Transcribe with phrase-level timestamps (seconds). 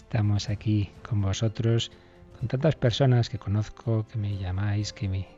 [0.00, 1.92] Estamos aquí con vosotros,
[2.38, 5.28] con tantas personas que conozco, que me llamáis, que, me,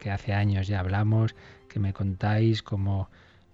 [0.00, 1.36] que hace años ya hablamos,
[1.68, 3.08] que me contáis cómo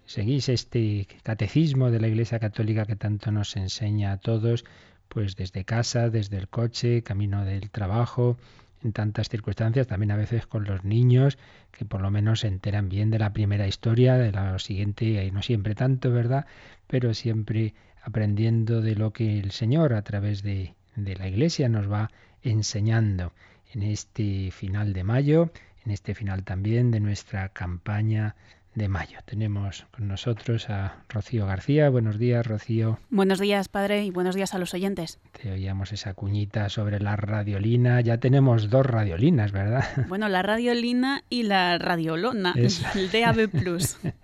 [0.07, 4.65] seguís este catecismo de la Iglesia Católica que tanto nos enseña a todos,
[5.09, 8.39] pues desde casa, desde el coche, camino del trabajo,
[8.83, 11.39] en tantas circunstancias, también a veces con los niños,
[11.71, 15.31] que por lo menos se enteran bien de la primera historia, de la siguiente, y
[15.33, 16.47] no siempre tanto, ¿verdad?
[16.87, 21.91] Pero siempre aprendiendo de lo que el Señor a través de, de la Iglesia nos
[21.91, 22.11] va
[22.43, 23.33] enseñando
[23.73, 25.51] en este final de mayo,
[25.85, 28.37] en este final también de nuestra campaña
[28.75, 29.19] de mayo.
[29.25, 31.91] Tenemos con nosotros a Rocío García.
[31.91, 32.99] Buenos días, Rocío.
[33.11, 35.21] Buenos días, padre, y buenos días a los oyentes.
[35.41, 38.01] Te oíamos esa cuñita sobre la radiolina.
[38.01, 39.85] Ya tenemos dos radiolinas, ¿verdad?
[40.09, 43.51] Bueno, la radiolina y la radiolona, el DAB+.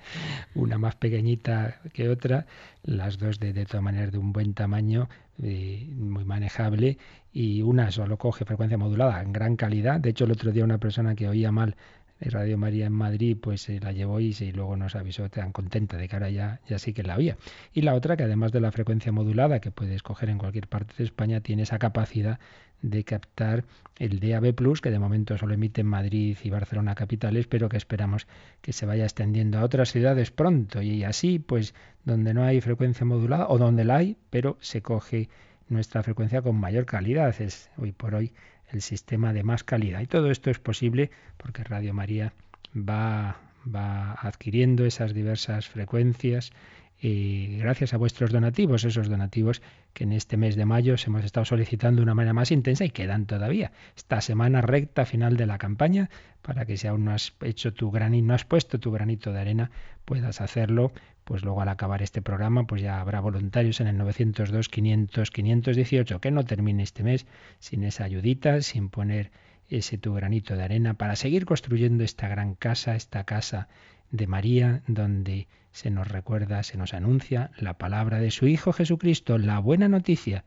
[0.55, 2.47] Una más pequeñita que otra,
[2.83, 5.09] las dos de, de todas maneras de un buen tamaño,
[5.43, 6.99] eh, muy manejable,
[7.33, 10.01] y una solo coge frecuencia modulada en gran calidad.
[10.01, 11.77] De hecho, el otro día una persona que oía mal
[12.21, 15.97] Radio María en Madrid, pues se la llevó y, y, luego nos avisó tan contenta
[15.97, 17.37] de que ahora ya, ya sí que la oía.
[17.73, 20.95] Y la otra, que además de la frecuencia modulada que puedes coger en cualquier parte
[20.99, 22.39] de España, tiene esa capacidad
[22.83, 23.65] de captar
[23.97, 27.77] el DAB Plus, que de momento solo emite en Madrid y Barcelona capitales, pero que
[27.77, 28.27] esperamos
[28.61, 30.83] que se vaya extendiendo a otras ciudades pronto.
[30.83, 31.75] Y así, pues,
[32.05, 35.29] donde no hay frecuencia modulada, o donde la hay, pero se coge
[35.69, 37.35] nuestra frecuencia con mayor calidad.
[37.41, 38.33] Es hoy por hoy
[38.71, 40.01] el sistema de más calidad.
[40.01, 42.33] Y todo esto es posible porque Radio María
[42.77, 46.53] va, va adquiriendo esas diversas frecuencias
[47.01, 49.63] y gracias a vuestros donativos, esos donativos
[49.93, 52.85] que en este mes de mayo os hemos estado solicitando de una manera más intensa
[52.85, 53.71] y quedan todavía.
[53.97, 56.11] Esta semana recta final de la campaña,
[56.43, 59.41] para que si aún no has hecho tu granito, no has puesto tu granito de
[59.41, 59.71] arena,
[60.05, 60.93] puedas hacerlo,
[61.29, 66.21] pues luego al acabar este programa, pues ya habrá voluntarios en el 902 500 518
[66.23, 67.27] que no termine este mes
[67.59, 69.31] sin esa ayudita, sin poner
[69.69, 73.69] ese tu granito de arena para seguir construyendo esta gran casa, esta casa
[74.11, 79.37] de María, donde se nos recuerda, se nos anuncia la palabra de su Hijo Jesucristo,
[79.37, 80.45] la buena noticia,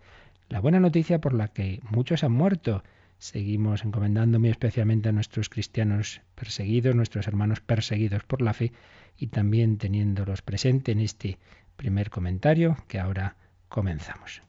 [0.49, 2.83] la buena noticia por la que muchos han muerto.
[3.19, 8.71] Seguimos encomendándome especialmente a nuestros cristianos perseguidos, nuestros hermanos perseguidos por la fe
[9.17, 11.37] y también teniéndolos presente en este
[11.75, 13.35] primer comentario que ahora
[13.69, 14.41] comenzamos.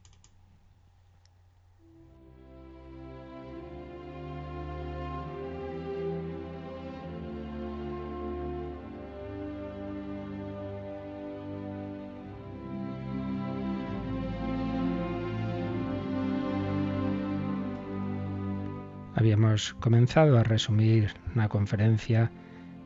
[19.22, 22.32] habíamos comenzado a resumir una conferencia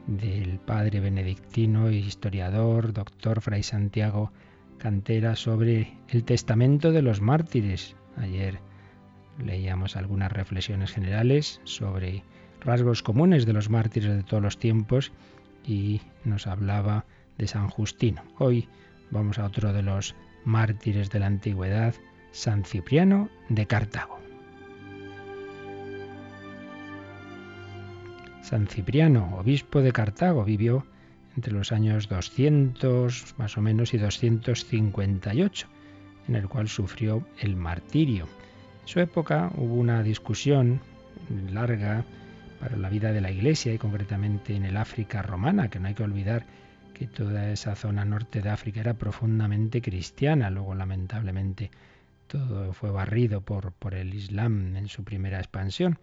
[0.06, 4.32] del padre benedictino historiador, doctor Fray Santiago
[4.78, 7.96] Cantera, sobre el testamento de los mártires.
[8.16, 8.60] Ayer
[9.44, 12.22] leíamos algunas reflexiones generales sobre
[12.60, 15.12] rasgos comunes de los mártires de todos los tiempos
[15.64, 17.04] y nos hablaba
[17.38, 18.22] de San Justino.
[18.38, 18.68] Hoy
[19.10, 21.94] vamos a otro de los mártires de la antigüedad,
[22.32, 24.25] San Cipriano de Cartago.
[28.46, 30.86] San Cipriano, obispo de Cartago, vivió
[31.34, 35.66] entre los años 200 más o menos y 258,
[36.28, 38.28] en el cual sufrió el martirio.
[38.82, 40.80] En su época hubo una discusión
[41.50, 42.04] larga
[42.60, 45.94] para la vida de la Iglesia y concretamente en el África romana, que no hay
[45.94, 46.46] que olvidar
[46.94, 50.50] que toda esa zona norte de África era profundamente cristiana.
[50.50, 51.72] Luego, lamentablemente,
[52.28, 55.98] todo fue barrido por, por el Islam en su primera expansión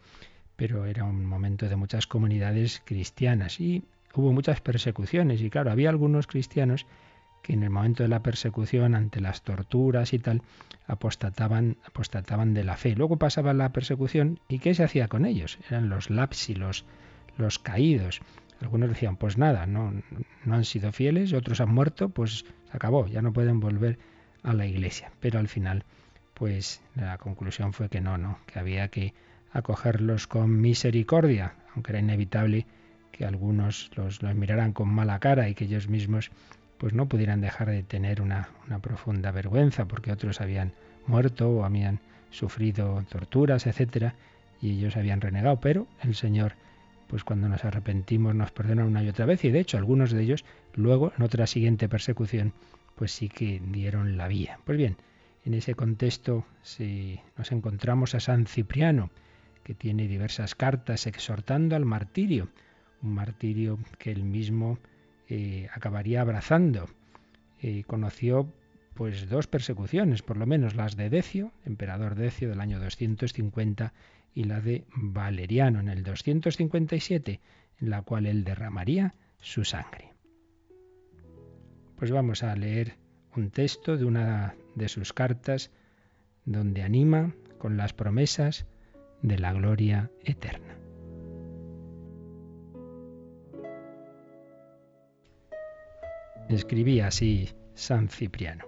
[0.56, 3.84] pero era un momento de muchas comunidades cristianas y
[4.14, 6.86] hubo muchas persecuciones y claro, había algunos cristianos
[7.44, 10.42] que en el momento de la persecución, ante las torturas y tal,
[10.88, 12.96] apostataban, apostataban de la fe.
[12.96, 15.60] Luego pasaba la persecución y ¿qué se hacía con ellos?
[15.70, 16.86] Eran los lapsilos,
[17.38, 18.22] los caídos.
[18.62, 19.94] Algunos decían, pues nada, no,
[20.46, 24.00] no han sido fieles, otros han muerto, pues se acabó, ya no pueden volver
[24.42, 25.12] a la iglesia.
[25.20, 25.84] Pero al final,
[26.34, 29.14] pues la conclusión fue que no, no, que había que
[29.54, 32.66] acogerlos con misericordia, aunque era inevitable
[33.12, 36.32] que algunos los, miraran con mala cara y que ellos mismos
[36.80, 40.74] pues no pudieran dejar de tener una, una profunda vergüenza porque otros habían
[41.06, 42.00] muerto o habían
[42.32, 44.16] sufrido torturas, etcétera,
[44.60, 46.56] y ellos habían renegado, pero el Señor
[47.08, 50.24] pues cuando nos arrepentimos nos perdona una y otra vez y de hecho algunos de
[50.24, 52.54] ellos luego en otra siguiente persecución
[52.96, 54.60] pues sí que dieron la vía.
[54.64, 54.98] Pues bien,
[55.46, 59.12] en ese contexto si nos encontramos a San Cipriano
[59.64, 62.50] que tiene diversas cartas exhortando al martirio,
[63.02, 64.80] un martirio que él mismo
[65.30, 66.90] eh, acabaría abrazando.
[67.62, 68.52] Eh, conoció
[68.94, 73.94] pues dos persecuciones, por lo menos las de Decio, emperador Decio del año 250
[74.36, 77.40] y la de Valeriano en el 257,
[77.80, 80.14] en la cual él derramaría su sangre.
[81.98, 82.98] Pues vamos a leer
[83.36, 85.72] un texto de una de sus cartas
[86.46, 88.66] donde anima con las promesas
[89.24, 90.78] de la gloria eterna.
[96.50, 98.66] Escribía así San Cipriano,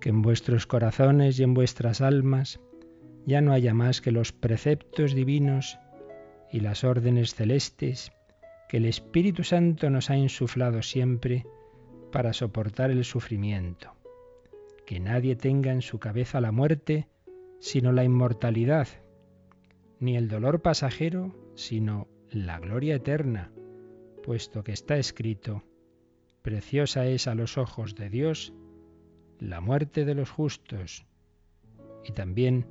[0.00, 2.60] que en vuestros corazones y en vuestras almas
[3.24, 5.78] ya no haya más que los preceptos divinos
[6.52, 8.12] y las órdenes celestes
[8.68, 11.46] que el Espíritu Santo nos ha insuflado siempre
[12.12, 13.92] para soportar el sufrimiento.
[14.84, 17.08] Que nadie tenga en su cabeza la muerte,
[17.60, 18.88] sino la inmortalidad,
[20.00, 23.52] ni el dolor pasajero, sino la gloria eterna,
[24.22, 25.62] puesto que está escrito,
[26.42, 28.52] preciosa es a los ojos de Dios
[29.38, 31.06] la muerte de los justos,
[32.04, 32.66] y también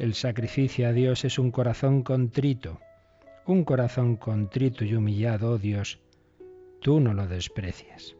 [0.00, 2.80] el sacrificio a Dios es un corazón contrito.
[3.46, 6.00] Un corazón contrito y humillado, oh Dios,
[6.80, 8.16] tú no lo desprecias.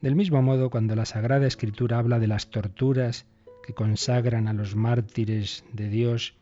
[0.00, 3.26] Del mismo modo, cuando la Sagrada Escritura habla de las torturas
[3.64, 6.34] que consagran a los mártires de Dios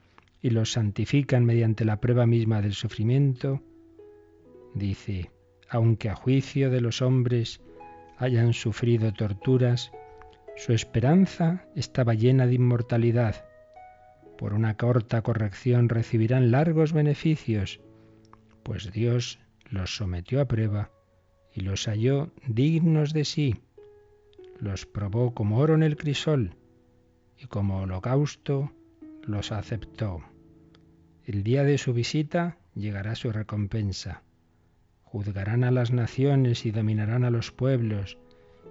[0.42, 3.62] y los santifican mediante la prueba misma del sufrimiento,
[4.74, 5.30] dice,
[5.68, 7.60] aunque a juicio de los hombres
[8.16, 9.92] hayan sufrido torturas,
[10.56, 13.44] su esperanza estaba llena de inmortalidad
[14.40, 17.78] por una corta corrección recibirán largos beneficios,
[18.62, 19.38] pues Dios
[19.68, 20.90] los sometió a prueba
[21.52, 23.60] y los halló dignos de sí.
[24.58, 26.56] Los probó como oro en el crisol
[27.36, 28.72] y como holocausto
[29.24, 30.22] los aceptó.
[31.26, 34.22] El día de su visita llegará su recompensa.
[35.04, 38.16] Juzgarán a las naciones y dominarán a los pueblos,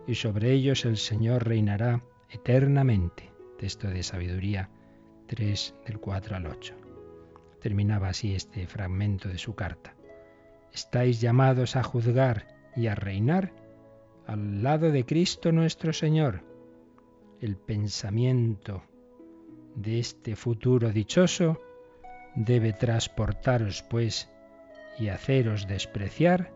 [0.07, 3.29] y sobre ellos el Señor reinará eternamente.
[3.57, 4.69] Texto de sabiduría
[5.27, 6.75] 3 del 4 al 8.
[7.61, 9.95] Terminaba así este fragmento de su carta.
[10.73, 13.53] Estáis llamados a juzgar y a reinar
[14.25, 16.43] al lado de Cristo nuestro Señor.
[17.41, 18.83] El pensamiento
[19.75, 21.59] de este futuro dichoso
[22.35, 24.29] debe transportaros, pues,
[24.97, 26.51] y haceros despreciar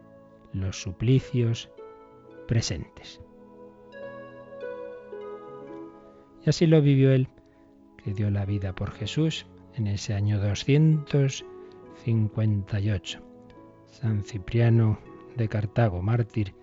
[0.52, 1.70] los suplicios
[2.48, 3.22] presentes.
[6.46, 7.30] Y así lo vivió él
[8.04, 13.24] que dio la vida por Jesús en ese año 258.
[13.88, 15.00] San Cipriano
[15.38, 16.54] de Cartago, mártir,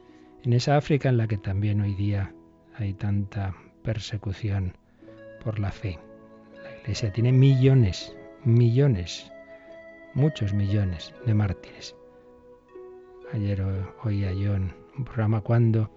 [0.42, 2.34] en esa África en la que también hoy día
[2.76, 4.76] hay tanta persecución
[5.42, 5.98] por la fe.
[6.62, 9.30] La Iglesia tiene millones, millones,
[10.14, 11.96] muchos millones de mártires.
[13.32, 13.62] Ayer
[14.04, 15.90] oía yo un programa cuando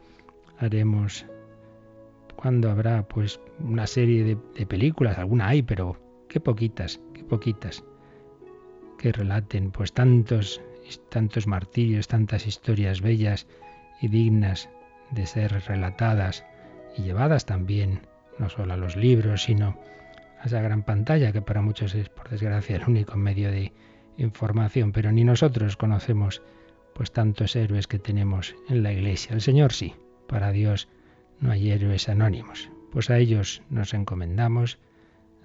[0.60, 1.26] haremos
[2.36, 5.98] cuando habrá pues una serie de, películas, alguna hay, pero
[6.28, 7.86] qué poquitas, qué poquitas,
[8.98, 10.62] que relaten pues tantos,
[11.10, 13.48] tantos martirios, tantas historias bellas
[14.02, 14.70] y dignas
[15.12, 16.44] de ser relatadas
[16.98, 18.02] y llevadas también,
[18.40, 19.78] no solo a los libros, sino
[20.46, 23.72] esa gran pantalla que para muchos es, por desgracia, el único medio de
[24.18, 26.42] información, pero ni nosotros conocemos
[26.94, 29.34] pues tantos héroes que tenemos en la iglesia.
[29.34, 29.96] El Señor sí,
[30.28, 30.88] para Dios
[31.40, 32.70] no hay héroes anónimos.
[32.92, 34.80] Pues a ellos nos encomendamos,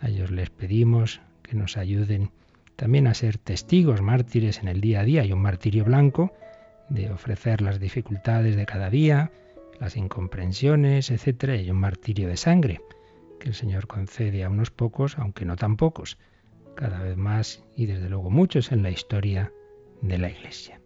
[0.01, 2.31] a ellos les pedimos que nos ayuden
[2.77, 5.23] también a ser testigos, mártires en el día a día.
[5.23, 6.33] Hay un martirio blanco
[6.91, 9.31] de ofrecer las dificultades de cada día,
[9.81, 11.45] las incomprensiones, etc.
[11.45, 12.81] Y hay un martirio de sangre
[13.39, 16.19] que el Señor concede a unos pocos, aunque no tan pocos,
[16.75, 19.53] cada vez más y desde luego muchos en la historia
[20.03, 20.81] de la Iglesia.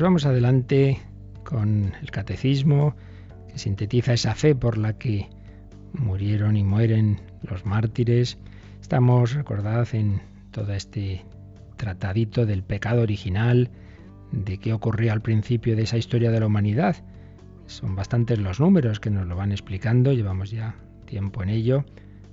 [0.00, 0.98] Pues vamos adelante
[1.44, 2.96] con el catecismo
[3.52, 5.28] que sintetiza esa fe por la que
[5.92, 8.38] murieron y mueren los mártires.
[8.80, 11.26] Estamos, recordad, en todo este
[11.76, 13.68] tratadito del pecado original,
[14.32, 16.96] de qué ocurrió al principio de esa historia de la humanidad.
[17.66, 21.84] Son bastantes los números que nos lo van explicando, llevamos ya tiempo en ello,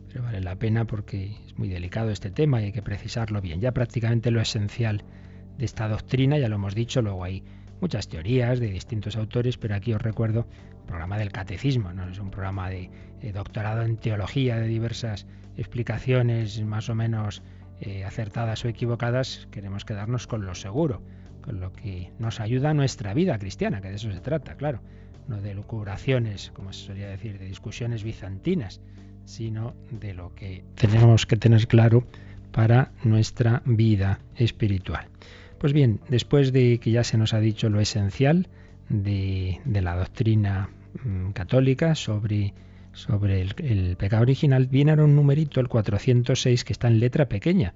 [0.08, 3.60] pero vale la pena porque es muy delicado este tema y hay que precisarlo bien.
[3.60, 5.04] Ya prácticamente lo esencial
[5.58, 7.44] de esta doctrina, ya lo hemos dicho, luego hay
[7.82, 12.20] muchas teorías de distintos autores, pero aquí os recuerdo el programa del catecismo, no es
[12.20, 12.90] un programa de,
[13.34, 17.42] doctorado en teología de diversas explicaciones más o menos
[17.82, 21.02] eh, acertadas o equivocadas, queremos quedarnos con lo seguro,
[21.42, 24.82] con lo que nos ayuda a nuestra vida cristiana, que de eso se trata, claro,
[25.28, 28.82] no de lucubraciones, como se solía decir, de discusiones bizantinas,
[29.26, 32.06] sino de lo que tenemos que tener claro
[32.52, 35.08] para nuestra vida espiritual.
[35.58, 38.48] Pues bien, después de que ya se nos ha dicho lo esencial
[38.90, 40.70] de, la doctrina
[41.04, 42.54] mm, católica sobre,
[43.58, 47.74] el, pecado original, viene ahora un numerito, el 406, que está en letra pequeña.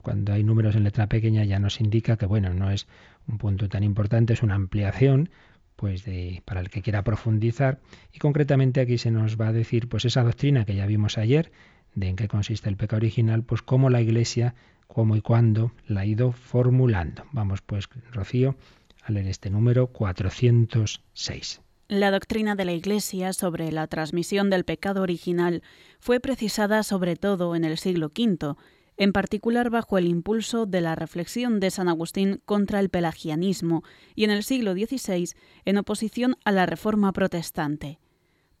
[0.00, 2.86] Cuando hay números en letra pequeña ya nos indica que, bueno, no es
[3.26, 5.28] un punto tan importante, es una ampliación
[5.76, 7.78] pues de, para el que quiera profundizar
[8.12, 11.52] y concretamente aquí se nos va a decir pues esa doctrina que ya vimos ayer
[11.94, 14.54] de en qué consiste el pecado original, pues cómo la Iglesia
[14.88, 17.22] cómo y cuándo la ha ido formulando.
[17.30, 18.56] Vamos pues, Rocío,
[19.04, 21.60] a leer este número 406.
[21.86, 25.62] La doctrina de la Iglesia sobre la transmisión del pecado original
[26.00, 28.56] fue precisada sobre todo en el siglo V,
[28.98, 34.24] en particular bajo el impulso de la reflexión de San Agustín contra el pelagianismo y
[34.24, 35.30] en el siglo XVI
[35.64, 38.00] en oposición a la Reforma protestante.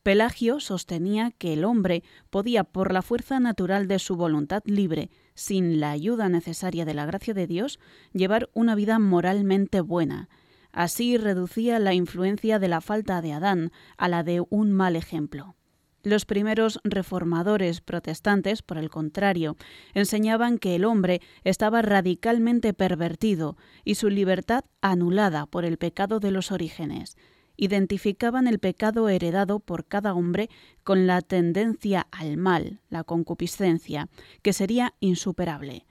[0.02, 5.78] Pelagio sostenía que el hombre podía, por la fuerza natural de su voluntad libre, sin
[5.78, 7.78] la ayuda necesaria de la gracia de Dios,
[8.12, 10.28] llevar una vida moralmente buena.
[10.72, 15.54] Así reducía la influencia de la falta de Adán a la de un mal ejemplo.
[16.02, 19.56] Los primeros reformadores protestantes, por el contrario,
[19.94, 26.32] enseñaban que el hombre estaba radicalmente pervertido y su libertad anulada por el pecado de
[26.32, 27.16] los orígenes
[27.58, 30.48] identificaban el pecado heredado por cada hombre
[30.84, 34.08] con la tendencia al mal, la concupiscencia,
[34.40, 35.84] que sería insuperable.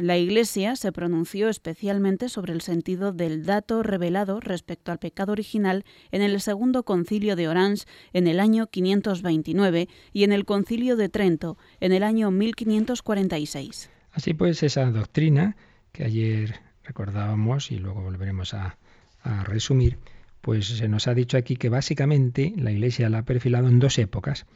[0.00, 5.84] La Iglesia se pronunció especialmente sobre el sentido del dato revelado respecto al pecado original
[6.10, 7.84] en el segundo concilio de Orange
[8.14, 13.90] en el año 529 y en el concilio de Trento en el año 1546.
[14.12, 15.56] Así pues, esa doctrina
[15.92, 18.78] que ayer recordábamos y luego volveremos a,
[19.22, 19.98] a resumir,
[20.40, 23.98] pues se nos ha dicho aquí que básicamente la Iglesia la ha perfilado en dos
[23.98, 24.46] épocas,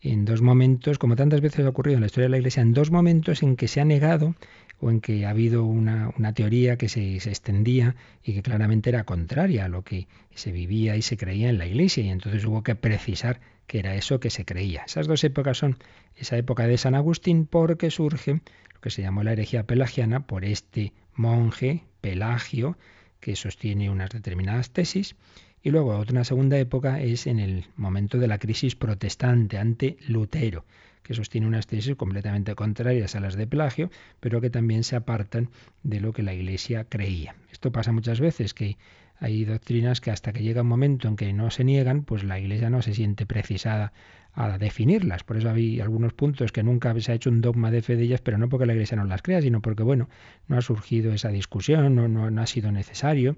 [0.00, 2.74] en dos momentos, como tantas veces ha ocurrido en la historia de la Iglesia, en
[2.74, 4.34] dos momentos en que se ha negado
[4.80, 9.04] o en que ha habido una, teoría que se, se, extendía y que claramente era
[9.04, 12.62] contraria a lo que se vivía y se creía en la Iglesia, y entonces hubo
[12.62, 14.82] que precisar que era eso que se creía.
[14.86, 15.78] Esas dos épocas son
[16.16, 18.42] esa época de San Agustín porque surge
[18.74, 22.76] lo que se llamó la herejía pelagiana por este monje Pelagio,
[23.24, 25.16] que sostiene unas determinadas tesis,
[25.62, 30.66] y luego otra segunda época es en el momento de la crisis protestante ante Lutero,
[31.02, 33.90] que sostiene unas tesis completamente contrarias a las de Pelagio,
[34.20, 35.48] pero que también se apartan
[35.82, 37.34] de lo que la Iglesia creía.
[37.50, 38.76] Esto pasa muchas veces, que
[39.18, 42.38] hay doctrinas que hasta que llega un momento en que no se niegan, pues la
[42.38, 43.94] Iglesia no se siente precisada
[44.34, 45.24] a definirlas.
[45.24, 48.04] Por eso hay algunos puntos que nunca se ha hecho un dogma de fe de
[48.04, 50.08] ellas, pero no porque la Iglesia no las crea, sino porque, bueno,
[50.48, 53.36] no ha surgido esa discusión, no, no, ha sido necesario.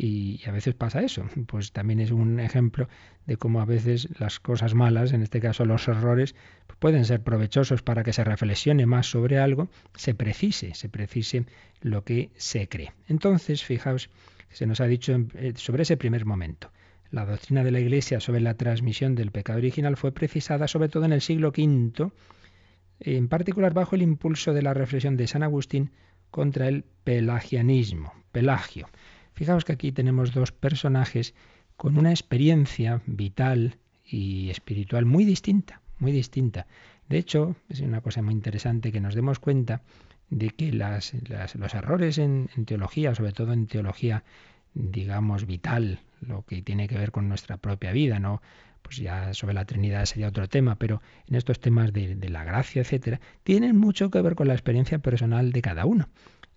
[0.00, 1.26] Y, a veces pasa eso.
[1.48, 2.88] Pues también es un ejemplo
[3.26, 6.36] de cómo a veces las cosas malas, en este caso los errores,
[6.78, 11.46] pueden ser provechosos para que se reflexione más sobre algo, se precise, se precise
[11.80, 12.92] lo que se cree.
[13.08, 14.08] Entonces, fijaos,
[14.50, 16.70] se nos ha dicho eh, sobre ese primer momento.
[17.10, 21.04] La doctrina de la Iglesia sobre la transmisión del pecado original fue precisada sobre todo
[21.06, 22.10] en el siglo V,
[23.00, 25.90] en particular bajo el impulso de la reflexión de San Agustín
[26.30, 28.88] contra el pelagianismo, Pelagio.
[29.32, 31.34] Fijaos que aquí tenemos dos personajes
[31.76, 36.66] con una experiencia vital y espiritual muy distinta, muy distinta.
[37.08, 39.80] De hecho, es una cosa muy interesante que nos demos cuenta
[40.28, 44.24] de que los errores en teología, sobre todo en teología,
[44.74, 48.42] digamos, vital, lo que tiene que ver con nuestra propia vida, ¿no?
[48.82, 52.82] Pues ya sobre la Trinidad sería otro tema, pero en estos temas de, la gracia,
[52.82, 56.08] etcétera, tienen mucho que ver con la experiencia personal de cada uno.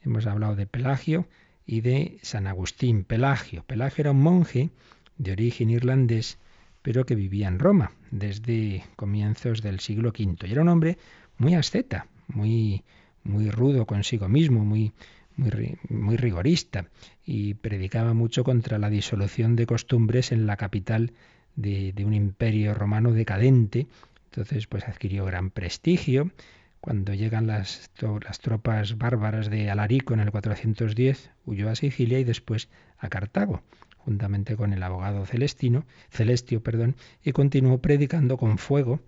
[0.03, 1.27] Hemos hablado de Pelagio
[1.65, 3.03] y de San Agustín.
[3.03, 3.63] Pelagio.
[3.63, 4.69] Pelagio era un monje
[5.17, 6.37] de origen irlandés,
[6.81, 10.47] pero que vivía en Roma desde comienzos del siglo V.
[10.47, 10.97] Y era un hombre
[11.37, 12.83] muy asceta, muy,
[13.23, 14.93] muy rudo consigo mismo, muy,
[15.35, 16.87] muy, muy rigorista
[17.25, 21.13] y predicaba mucho contra la disolución de costumbres en la capital
[21.55, 23.87] de, un imperio romano decadente.
[24.25, 26.31] Entonces, pues adquirió gran prestigio.
[26.79, 27.91] Cuando llegan las,
[28.25, 33.61] las, tropas bárbaras de Alarico en el 410, huyó a Sicilia y después a Cartago,
[33.97, 38.99] juntamente con el abogado Celestino, Celestio, perdón, y continuó predicando con fuego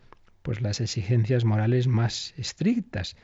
[0.43, 3.15] pues las exigencias morales más estrictas,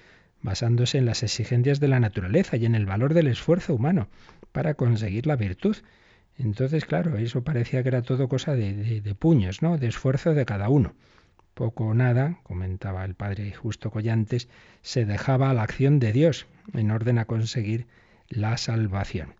[0.41, 4.07] basándose en las exigencias de la naturaleza y en el valor del esfuerzo humano
[4.51, 5.77] para conseguir la virtud.
[6.37, 9.77] Entonces, claro, eso parecía que era todo cosa de, de, puños, ¿no?
[9.77, 10.93] De esfuerzo de cada uno.
[11.53, 14.47] Poco o nada, comentaba el padre Justo Collantes,
[14.81, 17.87] se dejaba a la acción de Dios en orden a conseguir
[18.29, 19.35] la salvación.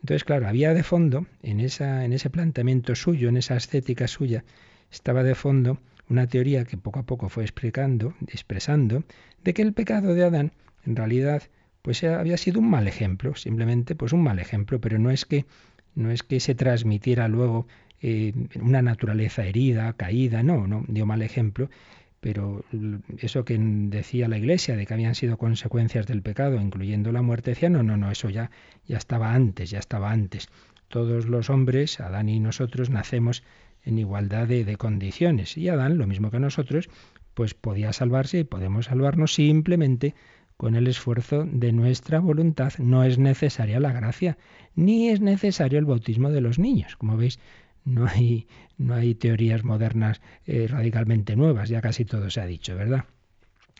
[0.00, 4.44] Entonces, claro, había de fondo, en, esa, en ese planteamiento suyo, en esa estética suya,
[4.90, 5.78] estaba de fondo
[6.12, 9.02] una teoría que poco a poco fue explicando, expresando,
[9.42, 10.52] de que el pecado de Adán,
[10.84, 11.42] en realidad,
[11.80, 15.46] pues había sido un mal ejemplo, simplemente pues un mal ejemplo, pero no es que
[15.94, 17.66] no es que se transmitiera luego
[18.00, 21.68] eh, una naturaleza herida, caída, no, no dio mal ejemplo,
[22.20, 22.64] pero
[23.18, 27.50] eso que decía la Iglesia de que habían sido consecuencias del pecado, incluyendo la muerte,
[27.50, 28.50] decía, no, no, no, eso ya,
[28.86, 30.48] ya estaba antes, ya estaba antes.
[30.88, 33.42] Todos los hombres, Adán y nosotros, nacemos
[33.84, 35.56] en igualdad de, condiciones.
[35.56, 36.88] Y Adán, lo mismo que nosotros,
[37.34, 40.14] pues podía salvarse y podemos salvarnos simplemente
[40.56, 42.72] con el esfuerzo de nuestra voluntad.
[42.78, 44.38] No es necesaria la gracia,
[44.74, 46.96] ni es necesario el bautismo de los niños.
[46.96, 47.38] Como veis,
[47.84, 48.46] no hay,
[48.78, 53.04] no hay teorías modernas eh, radicalmente nuevas, ya casi todo se ha dicho, ¿verdad?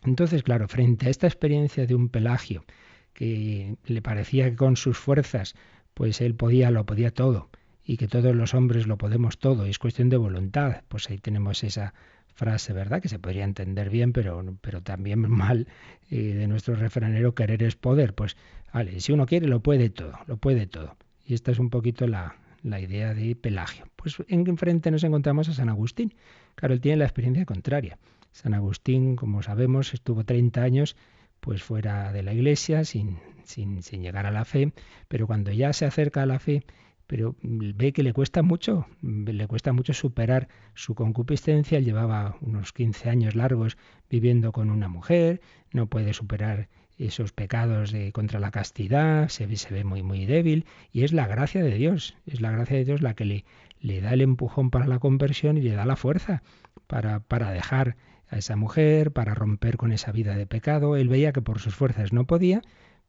[0.05, 2.65] Entonces, claro, frente a esta experiencia de un Pelagio,
[3.13, 5.55] que le parecía que con sus fuerzas,
[5.93, 7.49] pues él podía, lo podía todo,
[7.85, 10.83] y que todos los hombres lo podemos todo, y es cuestión de voluntad.
[10.87, 11.93] Pues ahí tenemos esa
[12.33, 13.01] frase, ¿verdad?
[13.01, 15.67] Que se podría entender bien, pero, pero también mal
[16.09, 18.13] eh, de nuestro refranero, querer es poder.
[18.13, 18.37] Pues,
[18.73, 20.97] vale, si uno quiere, lo puede todo, lo puede todo.
[21.25, 23.85] Y esta es un poquito la, la idea de Pelagio.
[23.95, 26.13] Pues en frente nos encontramos a San Agustín.
[26.55, 27.97] Claro, él tiene la experiencia contraria.
[28.31, 30.95] San Agustín, como sabemos, estuvo 30 años
[31.39, 34.71] pues fuera de la iglesia, sin, sin, sin llegar a la fe,
[35.09, 36.63] pero cuando ya se acerca a la fe,
[37.07, 41.79] pero ve que le cuesta mucho, le cuesta mucho superar su concupiscencia.
[41.79, 43.77] Llevaba unos 15 años largos
[44.09, 49.73] viviendo con una mujer, no puede superar esos pecados de contra la castidad, se se
[49.73, 53.01] ve muy muy débil y es la gracia de Dios, es la gracia de Dios
[53.01, 53.45] la que le,
[53.79, 56.43] le da el empujón para la conversión y le da la fuerza
[56.87, 57.97] para, para dejar
[58.29, 60.95] a esa mujer, para romper con esa vida de pecado.
[60.95, 62.61] Él veía que por sus fuerzas no podía,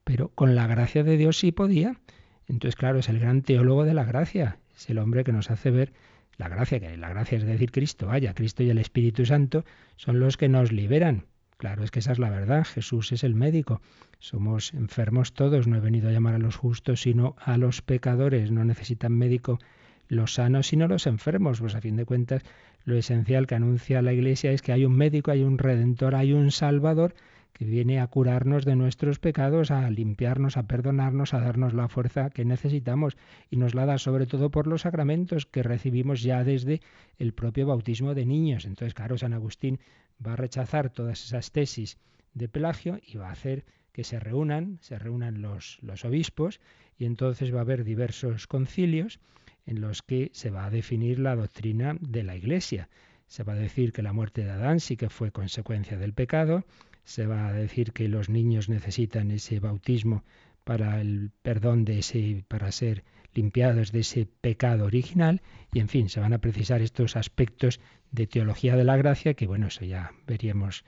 [0.04, 2.00] pero con la gracia de Dios sí podía.
[2.48, 5.70] Entonces, claro, es el gran teólogo de la gracia, es el hombre que nos hace
[5.70, 5.92] ver
[6.36, 9.64] la gracia, que la gracia es decir Cristo, vaya, Cristo y el Espíritu Santo
[9.96, 11.26] son los que nos liberan.
[11.56, 13.80] Claro, es que esa es la verdad, Jesús es el médico.
[14.18, 18.50] Somos enfermos todos, no he venido a llamar a los justos, sino a los pecadores.
[18.50, 19.60] No necesitan médico
[20.08, 21.60] los sanos, sino los enfermos.
[21.60, 22.42] Pues a fin de cuentas,
[22.84, 26.32] lo esencial que anuncia la Iglesia es que hay un médico, hay un redentor, hay
[26.32, 27.14] un salvador
[27.54, 32.28] que viene a curarnos de nuestros pecados, a limpiarnos, a perdonarnos, a darnos la fuerza
[32.30, 33.16] que necesitamos
[33.48, 36.80] y nos la da sobre todo por los sacramentos que recibimos ya desde
[37.16, 38.64] el propio bautismo de niños.
[38.64, 39.78] Entonces, claro, San Agustín
[40.24, 41.96] va a rechazar todas esas tesis
[42.34, 46.60] de Pelagio y va a hacer que se reúnan, se reúnan los, los obispos
[46.98, 49.20] y entonces va a haber diversos concilios
[49.64, 52.88] en los que se va a definir la doctrina de la Iglesia.
[53.28, 56.64] Se va a decir que la muerte de Adán sí que fue consecuencia del pecado,
[57.04, 60.24] se va a decir que los niños necesitan ese bautismo
[60.64, 66.08] para el perdón de ese, para ser limpiados de ese pecado original, y en fin,
[66.08, 70.12] se van a precisar estos aspectos de teología de la gracia, que bueno, eso ya
[70.26, 70.84] veríamos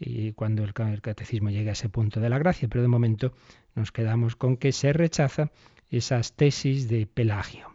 [0.00, 3.34] eh, cuando el catecismo llegue a ese punto de la gracia, pero de momento
[3.74, 5.52] nos quedamos con que se rechaza
[5.90, 7.68] esas tesis de Pelagio,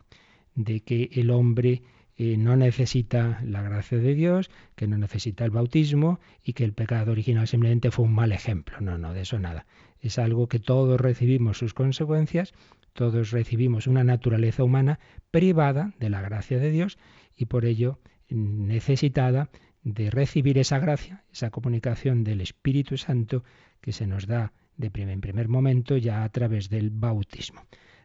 [0.56, 1.84] de que el hombre
[2.18, 7.12] no necesita la gracia de Dios, que no necesita el bautismo y que el pecado
[7.12, 8.80] original simplemente fue un mal ejemplo.
[8.80, 9.66] No, no, de eso nada.
[10.00, 12.54] Es algo que todos recibimos sus consecuencias,
[12.94, 15.00] todos recibimos una naturaleza humana
[15.32, 16.98] privada de la gracia de Dios
[17.36, 18.00] y por ello
[18.30, 19.50] necesitada
[19.84, 23.44] de recibir esa gracia, esa comunicación del Espíritu Santo
[23.82, 27.62] que se nos da de primer, en primer momento ya a través del bautismo.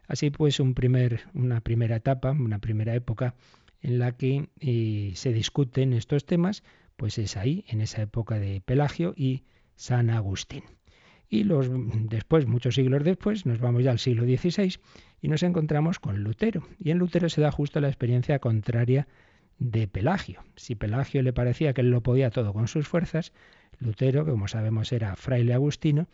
[0.07, 3.33] Así pues, un primer, una primera etapa, una primera época
[3.81, 6.63] en la que eh, se discuten estos temas,
[6.95, 9.43] pues es ahí, en esa época de Pelagio y
[9.75, 10.63] San Agustín.
[11.29, 11.69] Y los,
[12.09, 14.75] después, muchos siglos después, nos vamos ya al siglo XVI
[15.21, 16.67] y nos encontramos con Lutero.
[16.77, 19.07] Y en Lutero se da justo la experiencia contraria
[19.57, 20.43] de Pelagio.
[20.55, 23.31] Si Pelagio le parecía que él lo podía todo con sus fuerzas,
[23.79, 26.07] Lutero, como sabemos era fraile agustino,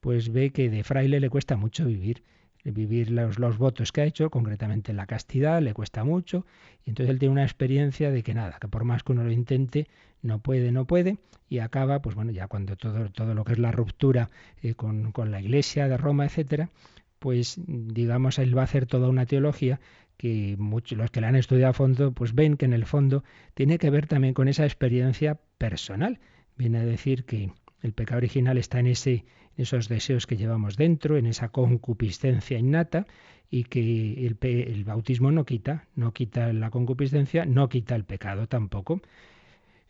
[0.00, 2.24] pues ve que de fraile le cuesta mucho vivir
[2.72, 6.46] vivir los, los, votos que ha hecho, concretamente la castidad, le cuesta mucho,
[6.84, 9.32] y entonces él tiene una experiencia de que nada, que por más que uno lo
[9.32, 9.88] intente,
[10.22, 13.58] no puede, no puede, y acaba, pues bueno, ya cuando todo, todo lo que es
[13.58, 14.30] la ruptura
[14.62, 16.70] eh, con, con la iglesia de Roma, etcétera,
[17.18, 19.80] pues digamos, él va a hacer toda una teología
[20.16, 23.24] que muchos los que la han estudiado a fondo pues ven que en el fondo
[23.54, 26.20] tiene que ver también con esa experiencia personal.
[26.56, 27.52] Viene a decir que
[27.82, 29.24] el pecado original está en ese
[29.56, 33.06] esos deseos que llevamos dentro, en esa concupiscencia innata
[33.50, 39.00] y que el, bautismo no quita, no quita la concupiscencia, no quita el pecado tampoco.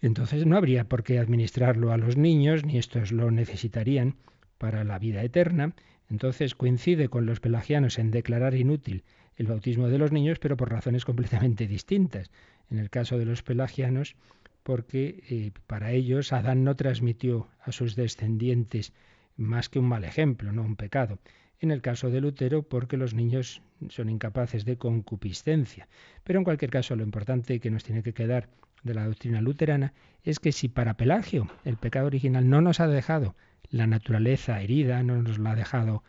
[0.00, 4.16] Entonces no habría por qué administrarlo a los niños, ni estos lo necesitarían
[4.58, 5.74] para la vida eterna.
[6.10, 9.04] Entonces coincide con los pelagianos en declarar inútil
[9.36, 12.30] el bautismo de los niños, pero por razones completamente distintas.
[12.70, 14.16] En el caso de los pelagianos,
[14.62, 18.92] porque eh, para ellos Adán no transmitió a sus descendientes
[19.36, 21.18] más que un mal ejemplo, no un pecado.
[21.58, 25.88] En el caso de Lutero, porque los niños son incapaces de concupiscencia.
[26.24, 28.48] Pero en cualquier caso, lo importante que nos tiene que quedar
[28.82, 32.86] de la doctrina luterana es que si para Pelagio el pecado original no nos ha
[32.86, 33.34] dejado
[33.70, 36.02] la naturaleza herida, no nos la ha dejado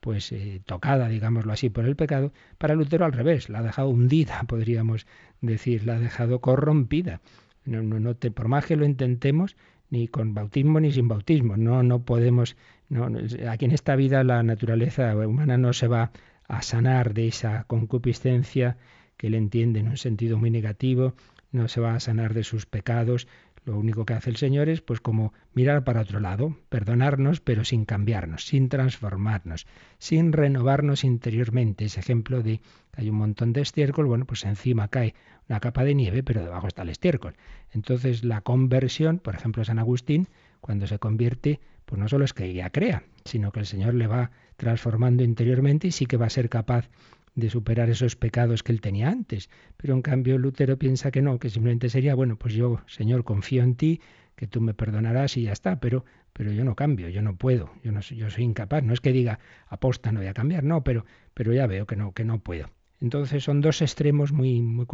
[0.00, 3.88] pues eh, tocada, digámoslo así, por el pecado, para Lutero al revés, la ha dejado
[3.88, 5.06] hundida, podríamos
[5.40, 7.20] decir, la ha dejado corrompida.
[7.64, 9.56] No, no, te, por más que lo intentemos,
[9.90, 12.56] ni con bautismo ni sin bautismo, no, no podemos,
[12.88, 13.08] no,
[13.48, 16.10] aquí en esta vida la naturaleza humana no se va
[16.48, 18.76] a sanar de esa concupiscencia
[19.16, 21.14] que él entiende en un sentido muy negativo,
[21.52, 23.28] no se va a sanar de sus pecados,
[23.64, 27.64] lo único que hace el Señor es pues como mirar para otro lado, perdonarnos, pero
[27.64, 29.66] sin cambiarnos, sin transformarnos,
[29.98, 31.86] sin renovarnos interiormente.
[31.86, 32.58] Ese ejemplo de
[32.92, 35.14] que hay un montón de estiércol, bueno, pues encima cae
[35.48, 37.34] una capa de nieve, pero debajo está el estiércol.
[37.72, 40.28] Entonces la conversión, por ejemplo, San Agustín,
[40.60, 44.06] cuando se convierte, pues no solo es que ella crea, sino que el Señor le
[44.06, 46.88] va transformando interiormente y sí que va a ser capaz
[47.34, 49.50] de superar esos pecados que él tenía antes.
[49.76, 53.62] Pero en cambio Lutero piensa que no, que simplemente sería, bueno, pues yo, Señor, confío
[53.62, 54.00] en ti,
[54.36, 57.72] que tú me perdonarás y ya está, pero, pero yo no cambio, yo no puedo,
[57.82, 58.82] yo, no, yo soy incapaz.
[58.82, 61.96] No es que diga, aposta, no voy a cambiar, no, pero, pero ya veo que
[61.96, 62.70] no, que no puedo.
[63.00, 64.86] Entonces son dos extremos muy, muy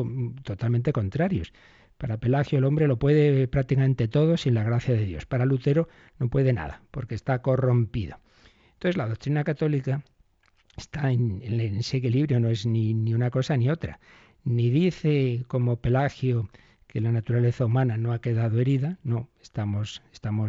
[0.43, 1.53] totalmente contrarios.
[1.97, 5.27] Para Pelagio el hombre lo puede prácticamente todo sin la gracia de Dios.
[5.27, 8.19] Para Lutero no puede nada, porque está corrompido.
[8.73, 10.03] Entonces la doctrina católica
[10.81, 14.01] está en, ese equilibrio, no es ni, ni una cosa ni otra.
[14.45, 16.49] Ni dice como Pelagio
[16.91, 20.03] que la naturaleza humana no ha quedado herida, no, estamos,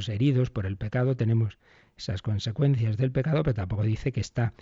[0.09, 1.59] heridos por el pecado, tenemos
[1.95, 4.53] esas consecuencias del pecado, pero tampoco dice que está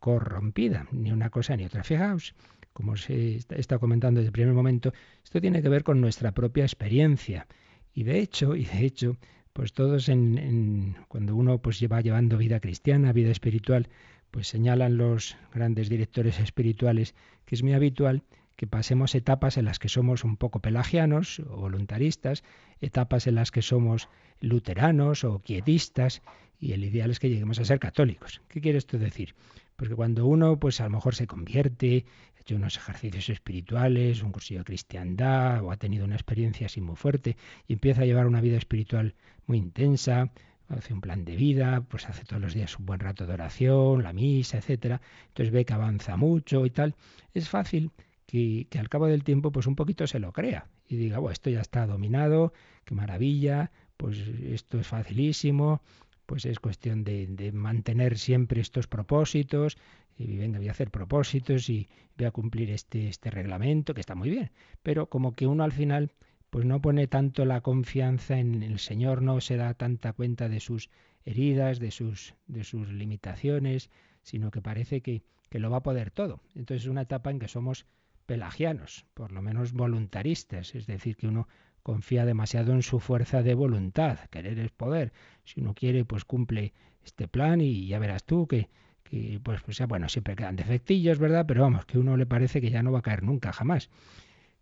[0.00, 1.84] corrompida, ni una cosa ni otra.
[1.84, 2.34] Fijaos,
[2.72, 6.64] como se está comentando desde el primer momento, esto tiene que ver con nuestra propia
[6.64, 7.46] experiencia.
[7.94, 9.16] Y de hecho, y de hecho,
[9.52, 13.88] pues todos en, cuando uno pues lleva llevando vida cristiana, vida espiritual,
[14.30, 17.14] pues señalan los grandes directores espirituales
[17.44, 18.22] que es muy habitual
[18.58, 22.42] que pasemos etapas en las que somos un poco pelagianos o voluntaristas,
[22.80, 24.08] etapas en las que somos
[24.40, 26.22] luteranos o quietistas,
[26.58, 28.42] y el ideal es que lleguemos a ser católicos.
[28.48, 29.36] ¿Qué quiere esto decir?
[29.76, 32.04] Porque cuando uno, pues a lo mejor se convierte,
[32.36, 36.80] ha hecho unos ejercicios espirituales, un cursillo de cristiandad, o ha tenido una experiencia así
[36.80, 37.36] muy fuerte,
[37.68, 39.14] y empieza a llevar una vida espiritual
[39.46, 40.32] muy intensa,
[40.68, 44.02] hace un plan de vida, pues hace todos los días un buen rato de oración,
[44.02, 46.94] la misa, etcétera, entonces ve que avanza mucho y tal,
[47.34, 47.90] es fácil
[48.26, 51.50] que, al cabo del tiempo pues un poquito se lo crea y diga, bueno, esto
[51.50, 52.52] ya está dominado,
[52.84, 55.82] qué maravilla, pues esto es facilísimo,
[56.26, 59.78] pues es cuestión de, de mantener siempre estos propósitos,
[60.18, 64.14] y venga, voy a hacer propósitos y voy a cumplir este, este reglamento, que está
[64.14, 64.50] muy bien,
[64.82, 66.12] pero como que uno al final
[66.50, 70.60] pues no pone tanto la confianza en el Señor, no se da tanta cuenta de
[70.60, 70.90] sus
[71.24, 73.90] heridas, de sus, de sus limitaciones,
[74.22, 76.40] sino que parece que, que lo va a poder todo.
[76.54, 77.86] Entonces es una etapa en que somos
[78.26, 81.48] pelagianos, por lo menos voluntaristas, es decir, que uno
[81.82, 85.12] confía demasiado en su fuerza de voluntad, querer es poder.
[85.44, 88.68] Si uno quiere, pues cumple este plan y ya verás tú que,
[89.02, 91.46] que pues, pues bueno, siempre quedan defectillos, ¿verdad?
[91.46, 93.88] Pero vamos, que uno le parece que ya no va a caer nunca, jamás.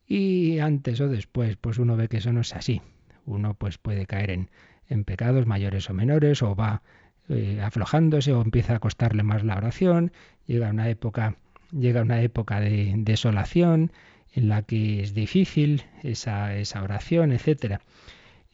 [0.06, 2.80] Y antes o después, pues uno ve que eso no es así.
[3.24, 4.50] Uno pues puede caer en,
[4.88, 6.82] en pecados mayores o menores, o va
[7.28, 10.12] eh, aflojándose, o empieza a costarle más la oración,
[10.46, 11.36] llega una época,
[11.72, 13.90] llega una época de desolación
[14.32, 17.80] en la que es difícil esa, esa oración, etcétera.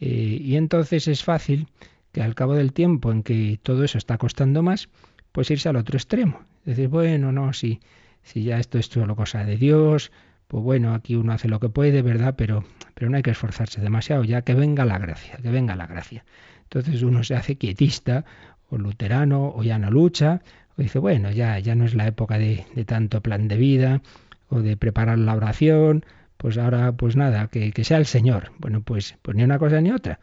[0.01, 1.69] Eh, y entonces es fácil
[2.13, 4.89] que al cabo del tiempo en que todo eso está costando más,
[5.33, 6.41] pues irse al otro extremo.
[6.65, 7.81] Decir, bueno, no, si,
[8.23, 10.13] si ya esto es solo cosa de Dios,
[10.53, 12.35] pues bueno, aquí uno hace lo que puede, ¿verdad?
[12.37, 12.63] Pero,
[12.93, 16.27] pero no hay que esforzarse demasiado, ya que venga la gracia, que venga la gracia.
[16.65, 18.27] Entonces uno se hace quietista
[18.69, 20.43] o luterano o ya no lucha,
[20.77, 24.03] o dice, bueno, ya, ya no es la época de, de tanto plan de vida
[24.51, 26.05] o de preparar la oración,
[26.37, 28.53] pues ahora, pues nada, que, que sea el Señor.
[28.59, 30.21] Bueno, pues, pues ni una cosa ni otra.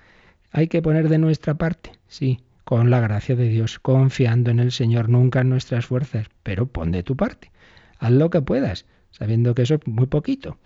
[0.52, 4.72] Hay que poner de nuestra parte, sí, con la gracia de Dios, confiando en el
[4.72, 7.50] Señor, nunca en nuestras fuerzas, pero pon de tu parte.
[7.98, 10.58] Haz lo que puedas, sabiendo que eso es muy poquito.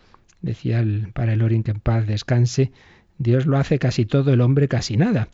[0.42, 2.72] Decía el para el Orin que en paz descanse,
[3.18, 5.30] Dios lo hace casi todo, el hombre casi nada.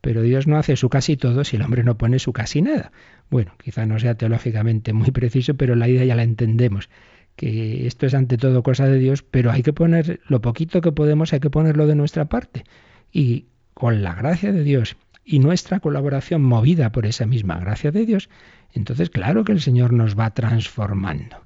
[0.00, 2.92] Pero Dios no hace su casi todo si el hombre no pone su casi nada.
[3.30, 6.88] Bueno, quizá no sea teológicamente muy preciso, pero la idea ya la entendemos
[7.36, 10.92] que esto es ante todo cosa de Dios, pero hay que poner lo poquito que
[10.92, 12.64] podemos, hay que ponerlo de nuestra parte.
[13.10, 18.04] Y con la gracia de Dios y nuestra colaboración movida por esa misma gracia de
[18.04, 18.28] Dios,
[18.72, 21.36] entonces claro que el Señor nos va transformando.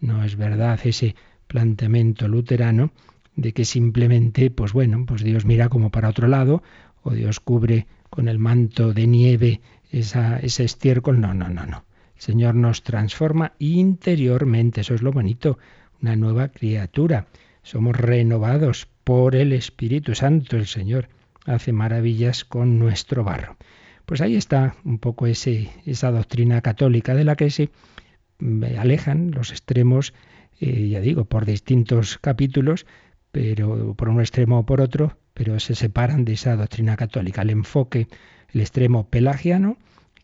[0.00, 1.14] No es verdad ese
[1.46, 2.92] planteamiento luterano
[3.34, 6.62] de que simplemente, pues bueno, pues Dios mira como para otro lado,
[7.02, 9.60] o Dios cubre con el manto de nieve
[9.92, 11.20] esa, ese estiércol.
[11.20, 11.84] No, no, no, no.
[12.16, 15.58] El Señor nos transforma interiormente, eso es lo bonito,
[16.00, 17.26] una nueva criatura.
[17.62, 21.08] Somos renovados por el Espíritu Santo, el Señor
[21.44, 23.56] hace maravillas con nuestro barro.
[24.04, 27.70] Pues ahí está un poco ese, esa doctrina católica de la que se
[28.78, 30.14] alejan los extremos,
[30.60, 32.86] eh, ya digo, por distintos capítulos,
[33.32, 37.42] pero por un extremo o por otro, pero se separan de esa doctrina católica.
[37.42, 38.08] El enfoque,
[38.52, 39.76] el extremo pelagiano,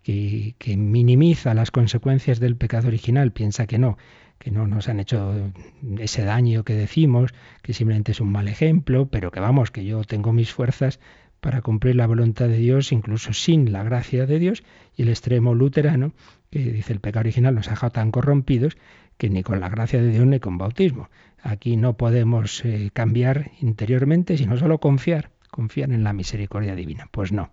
[0.02, 3.98] que, minimiza las consecuencias del pecado original, piensa que no,
[4.38, 5.52] que no nos han hecho
[5.98, 10.02] ese daño que decimos, que simplemente es un mal ejemplo, pero que vamos, que yo
[10.04, 10.98] tengo mis fuerzas
[11.42, 14.62] para cumplir la voluntad de Dios, incluso sin la gracia de Dios,
[14.96, 16.12] y el extremo luterano,
[16.52, 18.76] que dice el pecado original nos ha dejado tan corrompidos
[19.18, 21.10] que ni con la gracia de Dios ni con bautismo.
[21.42, 27.08] Aquí no podemos eh, cambiar interiormente, sino solo confiar, confiar en la misericordia divina.
[27.10, 27.50] Pues no,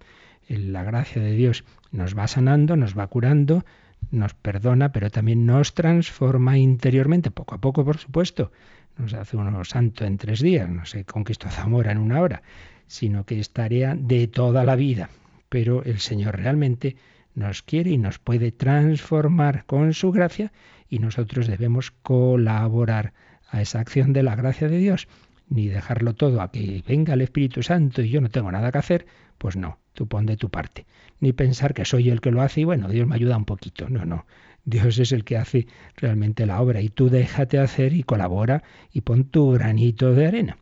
[0.47, 3.65] la gracia de Dios nos va sanando, nos va curando,
[4.11, 8.51] nos perdona, pero también nos transforma interiormente, poco a poco, por supuesto.
[8.99, 12.43] Nos hace uno santo en tres días, no se conquistó Zamora en una hora,
[12.89, 15.09] sino que es tarea de toda la vida.
[15.47, 16.97] Pero el Señor realmente
[17.35, 20.51] nos quiere y nos puede transformar con su gracia
[20.89, 23.13] y nosotros debemos colaborar
[23.47, 25.07] a esa acción de la gracia de Dios,
[25.49, 28.79] ni dejarlo todo a que venga el Espíritu Santo y yo no tengo nada que
[28.79, 29.05] hacer,
[29.37, 30.87] pues no, tú pon de tu parte.
[31.19, 33.87] Ni pensar que soy el que lo hace y bueno, Dios me ayuda un poquito.
[33.87, 34.25] No, no.
[34.65, 39.01] Dios es el que hace realmente la obra y tú déjate hacer y colabora y
[39.01, 40.57] pon tu granito de arena.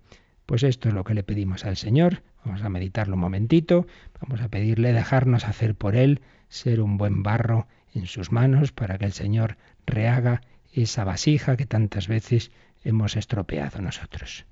[0.48, 2.24] Pues esto es lo que le pedimos al Señor.
[2.46, 3.86] Vamos a meditarlo un momentito.
[4.22, 8.98] Vamos a pedirle dejarnos hacer por Él, ser un buen barro en sus manos para
[8.98, 12.52] que el Señor rehaga esa vasija que tantas veces
[12.86, 14.46] hemos estropeado nosotros.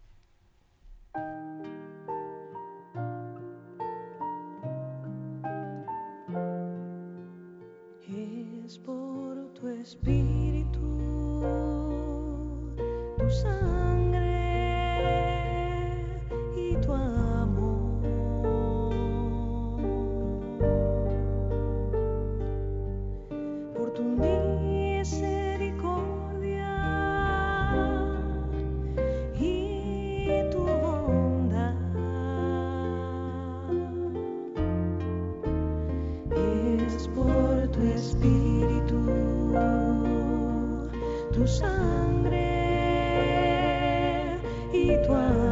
[38.06, 39.00] Espíritu
[41.34, 42.48] tu sangre
[44.72, 45.45] y tu amor.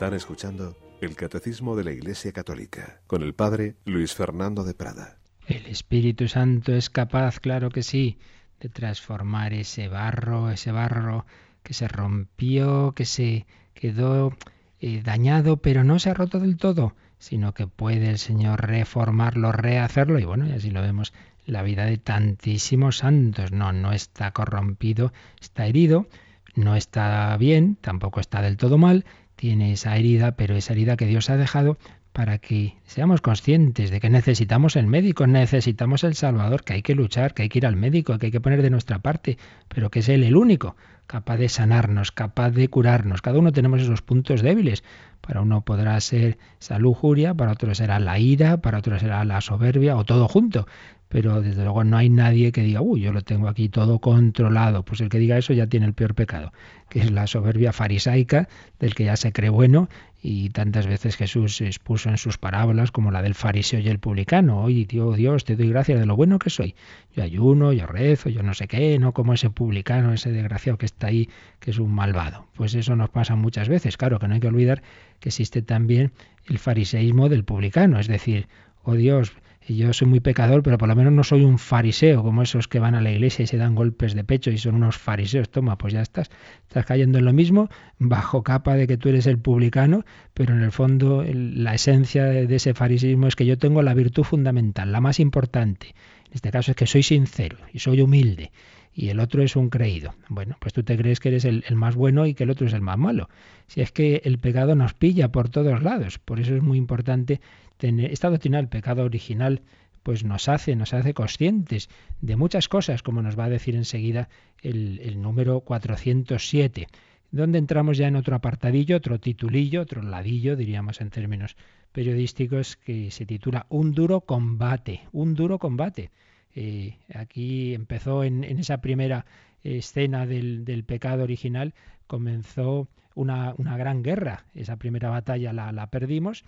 [0.00, 5.18] Están escuchando el Catecismo de la Iglesia Católica con el Padre Luis Fernando de Prada.
[5.46, 8.18] El Espíritu Santo es capaz, claro que sí,
[8.60, 11.26] de transformar ese barro, ese barro
[11.62, 14.34] que se rompió, que se quedó
[14.80, 19.52] eh, dañado, pero no se ha roto del todo, sino que puede el Señor reformarlo,
[19.52, 21.12] rehacerlo, y bueno, y así lo vemos
[21.44, 23.52] la vida de tantísimos santos.
[23.52, 26.06] No, no está corrompido, está herido,
[26.54, 29.04] no está bien, tampoco está del todo mal,
[29.40, 31.78] tiene esa herida, pero esa herida que Dios ha dejado
[32.20, 36.94] para que seamos conscientes de que necesitamos el médico, necesitamos el Salvador, que hay que
[36.94, 39.90] luchar, que hay que ir al médico, que hay que poner de nuestra parte, pero
[39.90, 43.22] que es Él el único capaz de sanarnos, capaz de curarnos.
[43.22, 44.84] Cada uno tenemos esos puntos débiles.
[45.22, 49.40] Para uno podrá ser esa lujuria, para otro será la ira, para otro será la
[49.40, 50.66] soberbia o todo junto
[51.10, 54.84] pero desde luego no hay nadie que diga, uy, yo lo tengo aquí todo controlado.
[54.84, 56.52] Pues el que diga eso ya tiene el peor pecado,
[56.88, 59.88] que es la soberbia farisaica del que ya se cree bueno
[60.22, 64.62] y tantas veces Jesús expuso en sus parábolas como la del fariseo y el publicano.
[64.62, 66.74] Oye, Dios, Dios, te doy gracias de lo bueno que soy.
[67.16, 70.86] Yo ayuno, yo rezo, yo no sé qué, no como ese publicano, ese desgraciado que
[70.86, 71.28] está ahí,
[71.58, 72.46] que es un malvado.
[72.54, 73.96] Pues eso nos pasa muchas veces.
[73.96, 74.82] Claro que no hay que olvidar
[75.20, 76.12] que existe también
[76.46, 78.48] el fariseísmo del publicano, es decir,
[78.82, 79.32] oh Dios,
[79.66, 82.66] y yo soy muy pecador, pero por lo menos no soy un fariseo, como esos
[82.66, 85.50] que van a la iglesia y se dan golpes de pecho y son unos fariseos.
[85.50, 86.30] Toma, pues ya estás,
[86.62, 87.68] estás cayendo en lo mismo,
[87.98, 92.54] bajo capa de que tú eres el publicano, pero en el fondo la esencia de
[92.54, 95.94] ese fariseísmo es que yo tengo la virtud fundamental, la más importante.
[96.26, 98.52] En este caso es que soy sincero y soy humilde
[98.92, 100.14] y el otro es un creído.
[100.28, 102.66] Bueno, pues tú te crees que eres el, el, más bueno y que el otro
[102.66, 103.28] es el más malo.
[103.66, 107.40] Si es que el pecado nos pilla por todos lados, por eso es muy importante
[107.82, 109.62] esta doctrina del pecado original
[110.02, 111.88] pues nos hace, nos hace conscientes
[112.20, 114.28] de muchas cosas, como nos va a decir enseguida
[114.62, 116.88] el, el número 407,
[117.30, 121.56] donde entramos ya en otro apartadillo, otro titulillo, otro ladillo, diríamos en términos
[121.92, 126.10] periodísticos, que se titula Un duro combate, un duro combate.
[126.54, 129.26] Eh, aquí empezó en, esa primera
[129.62, 131.74] escena del, del pecado original,
[132.06, 134.44] comenzó una, una, gran guerra.
[134.54, 136.44] Esa primera batalla la, la perdimos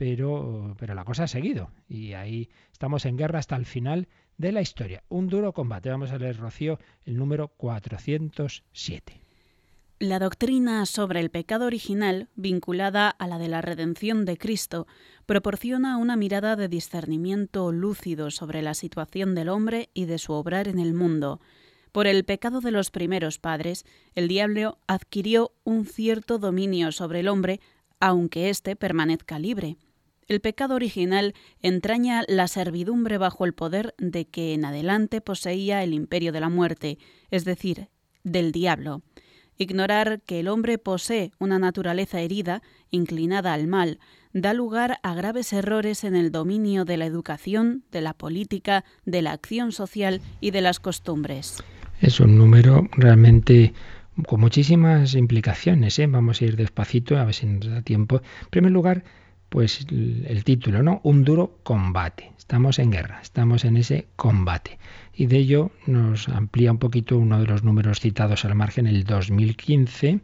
[0.00, 4.50] pero, pero la cosa ha seguido y ahí estamos en guerra hasta el final de
[4.50, 5.02] la historia.
[5.10, 5.90] Un duro combate.
[5.90, 9.20] Vamos a leer, Rocío, el número 407.
[9.98, 14.86] La doctrina sobre el pecado original, vinculada a la de la redención de Cristo,
[15.26, 20.66] proporciona una mirada de discernimiento lúcido sobre la situación del hombre y de su obrar
[20.66, 21.42] en el mundo.
[21.92, 23.84] Por el pecado de los primeros padres,
[24.14, 27.60] el diablo adquirió un cierto dominio sobre el hombre,
[28.00, 29.76] aunque éste permanezca libre.
[30.30, 35.92] El pecado original entraña la servidumbre bajo el poder de que en adelante poseía el
[35.92, 36.98] imperio de la muerte,
[37.32, 37.88] es decir,
[38.22, 39.02] del diablo.
[39.58, 42.62] Ignorar que el hombre posee una naturaleza herida,
[42.92, 43.98] inclinada al mal,
[44.32, 49.22] da lugar a graves errores en el dominio de la educación, de la política, de
[49.22, 51.56] la acción social y de las costumbres.
[52.00, 53.74] Es un número realmente
[54.28, 55.98] con muchísimas implicaciones.
[55.98, 56.06] ¿eh?
[56.06, 58.22] Vamos a ir despacito, a ver si nos da tiempo.
[58.42, 59.02] En primer lugar,
[59.50, 61.00] pues el título, ¿no?
[61.02, 62.32] Un duro combate.
[62.38, 64.78] Estamos en guerra, estamos en ese combate.
[65.12, 69.04] Y de ello nos amplía un poquito uno de los números citados al margen, el
[69.04, 70.20] 2015,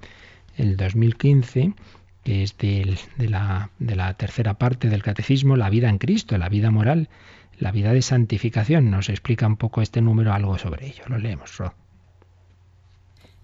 [0.57, 1.75] el 2015,
[2.23, 6.49] que es de, la, de la tercera parte del catecismo, la vida en Cristo, la
[6.49, 7.09] vida moral,
[7.59, 8.91] la vida de santificación.
[8.93, 11.03] Nos explica un poco este número algo sobre ello.
[11.09, 11.75] Lo leemos, Ro.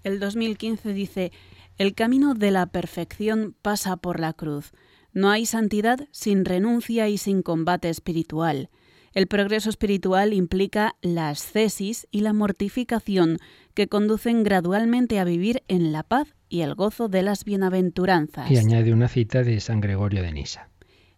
[0.03, 1.31] El 2015 dice,
[1.77, 4.71] el camino de la perfección pasa por la cruz
[5.13, 8.69] no hay santidad sin renuncia y sin combate espiritual.
[9.13, 13.37] El progreso espiritual implica la ascesis y la mortificación
[13.75, 18.49] que conducen gradualmente a vivir en la paz y el gozo de las bienaventuranzas.
[18.49, 20.69] Y añade una cita de San Gregorio de Nisa.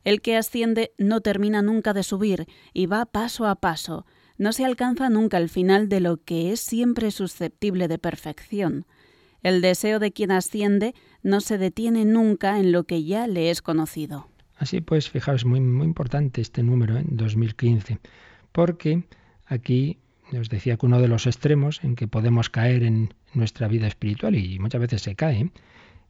[0.04, 4.06] El que asciende no termina nunca de subir y va paso a paso.
[4.38, 8.86] No se alcanza nunca el final de lo que es siempre susceptible de perfección.
[9.46, 13.62] El deseo de quien asciende no se detiene nunca en lo que ya le es
[13.62, 14.28] conocido.
[14.58, 18.00] Así pues, fijaos, muy, muy importante este número en 2015,
[18.52, 19.04] porque
[19.46, 20.00] aquí
[20.36, 24.34] os decía que uno de los extremos en que podemos caer en nuestra vida espiritual,
[24.34, 25.52] y muchas veces se cae,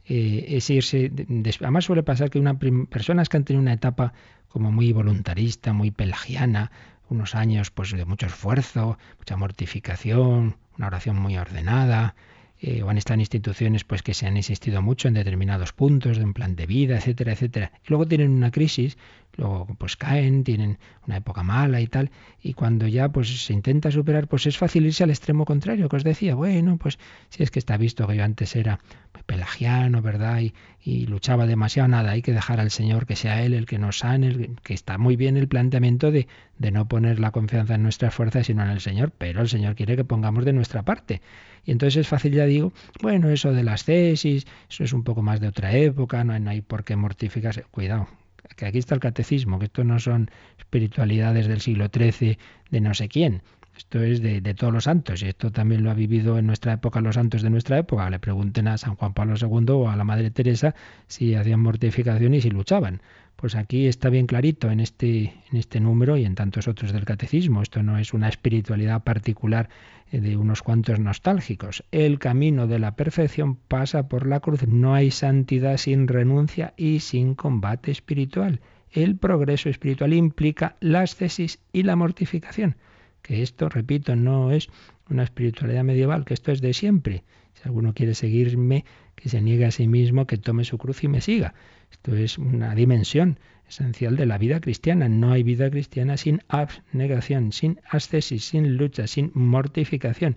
[0.06, 1.12] eh, es irse.
[1.60, 4.14] Además suele pasar que una personas que han tenido una etapa
[4.48, 6.70] como muy voluntarista, muy pelagiana,
[7.10, 12.14] unos años pues de mucho esfuerzo, mucha mortificación, una oración muy ordenada,
[12.60, 16.18] eh, o han estado en instituciones pues que se han insistido mucho en determinados puntos
[16.18, 17.72] de un plan de vida, etcétera, etcétera.
[17.84, 18.96] Y luego tienen una crisis,
[19.36, 22.10] luego pues caen, tienen una época mala y tal,
[22.42, 25.96] y cuando ya pues se intenta superar, pues es fácil irse al extremo contrario, que
[25.96, 28.80] os decía, bueno, pues si es que está visto que yo antes era
[29.26, 30.40] pelagiano, ¿verdad?
[30.40, 33.78] Y, y luchaba demasiado, nada, hay que dejar al Señor que sea Él el que
[33.78, 36.28] nos sane, que está muy bien el planteamiento de,
[36.58, 39.74] de no poner la confianza en nuestras fuerzas, sino en el Señor, pero el Señor
[39.74, 41.20] quiere que pongamos de nuestra parte.
[41.64, 42.72] Y entonces es fácil, ya digo,
[43.02, 46.40] bueno, eso de las tesis, eso es un poco más de otra época, no hay,
[46.40, 47.64] no hay por qué mortificarse.
[47.70, 48.08] Cuidado,
[48.54, 52.38] que aquí está el catecismo, que esto no son espiritualidades del siglo XIII
[52.70, 53.42] de no sé quién.
[53.76, 56.72] Esto es de, de, todos los santos y esto también lo ha vivido en nuestra
[56.72, 58.08] época los santos de nuestra época.
[58.08, 60.74] Le pregunten a San Juan Pablo II o a la Madre Teresa
[61.08, 63.02] si hacían mortificación y si luchaban.
[63.36, 67.04] Pues aquí está bien clarito en este, en este número y en tantos otros del
[67.04, 67.60] catecismo.
[67.60, 69.68] Esto no es una espiritualidad particular
[70.10, 71.84] de unos cuantos nostálgicos.
[71.90, 74.66] El camino de la perfección pasa por la cruz.
[74.66, 78.60] No hay santidad sin renuncia y sin combate espiritual.
[78.90, 82.76] El progreso espiritual implica la ascesis y la mortificación.
[83.20, 84.70] Que esto, repito, no es
[85.10, 87.24] una espiritualidad medieval, que esto es de siempre.
[87.52, 88.84] Si alguno quiere seguirme,
[89.16, 91.54] que se niegue a sí mismo, que tome su cruz y me siga.
[91.90, 93.38] Esto es una dimensión
[93.68, 95.08] esencial de la vida cristiana.
[95.08, 100.36] No hay vida cristiana sin abnegación, sin ascesis, sin lucha, sin mortificación.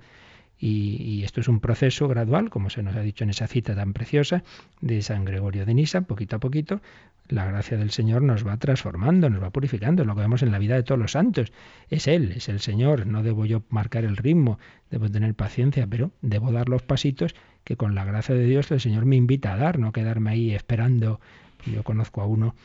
[0.61, 3.75] Y, y, esto es un proceso gradual, como se nos ha dicho en esa cita
[3.75, 4.43] tan preciosa
[4.82, 6.82] de San Gregorio de Nisa, poquito a poquito,
[7.30, 10.59] la gracia del Señor nos va transformando, nos va purificando, lo que vemos en la
[10.59, 11.53] vida de todos los santos.
[11.89, 14.59] Es Él, es el Señor, no debo yo marcar el ritmo,
[14.89, 18.80] debo tener paciencia, pero debo dar los pasitos que con la gracia de Dios el
[18.80, 21.20] Señor me invita a dar, no quedarme ahí esperando.
[21.66, 22.55] Yo conozco a uno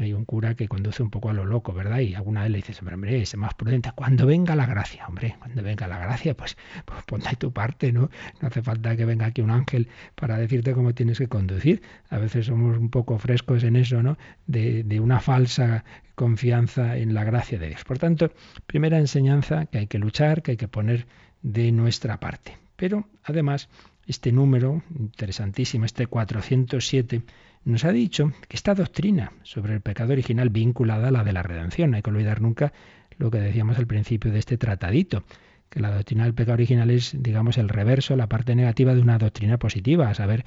[0.00, 2.00] hay un cura que conduce un poco a lo loco, ¿verdad?
[2.00, 3.92] Y alguna vez le dices, hombre, hombre, es más prudente.
[3.94, 8.10] Cuando venga la gracia, hombre, cuando venga la gracia, pues, pues ponte tu parte, ¿no?
[8.40, 11.82] No hace falta que venga aquí un ángel para decirte cómo tienes que conducir.
[12.10, 14.18] A veces somos un poco frescos en eso, ¿no?
[14.46, 15.84] De, de una falsa
[16.16, 17.84] confianza en la gracia de Dios.
[17.84, 18.32] Por tanto,
[18.66, 21.06] primera enseñanza, que hay que luchar, que hay que poner
[21.42, 22.58] de nuestra parte.
[22.76, 23.68] Pero, además,
[24.06, 27.22] este número, interesantísimo, este 407,
[27.64, 31.42] nos ha dicho que esta doctrina sobre el pecado original vinculada a la de la
[31.42, 32.72] redención, no hay que olvidar nunca
[33.16, 35.24] lo que decíamos al principio de este tratadito,
[35.70, 39.18] que la doctrina del pecado original es, digamos, el reverso, la parte negativa de una
[39.18, 40.44] doctrina positiva, a saber,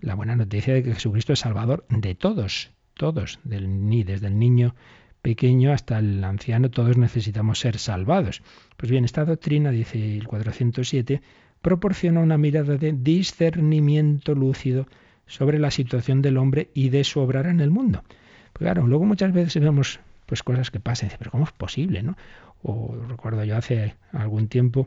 [0.00, 4.38] la buena noticia de que Jesucristo es Salvador de todos, todos, del, ni desde el
[4.38, 4.74] niño
[5.22, 8.42] pequeño hasta el anciano, todos necesitamos ser salvados.
[8.76, 11.22] Pues bien, esta doctrina, dice el 407,
[11.66, 14.86] proporciona una mirada de discernimiento lúcido
[15.26, 18.04] sobre la situación del hombre y de su obrar en el mundo.
[18.52, 22.16] Pues claro, luego muchas veces vemos pues cosas que pasan, pero ¿cómo es posible, no?
[22.62, 24.86] O recuerdo yo hace algún tiempo,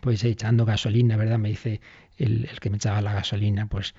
[0.00, 1.40] pues echando gasolina, ¿verdad?
[1.40, 1.80] Me dice
[2.16, 3.96] el que me echaba la gasolina, pues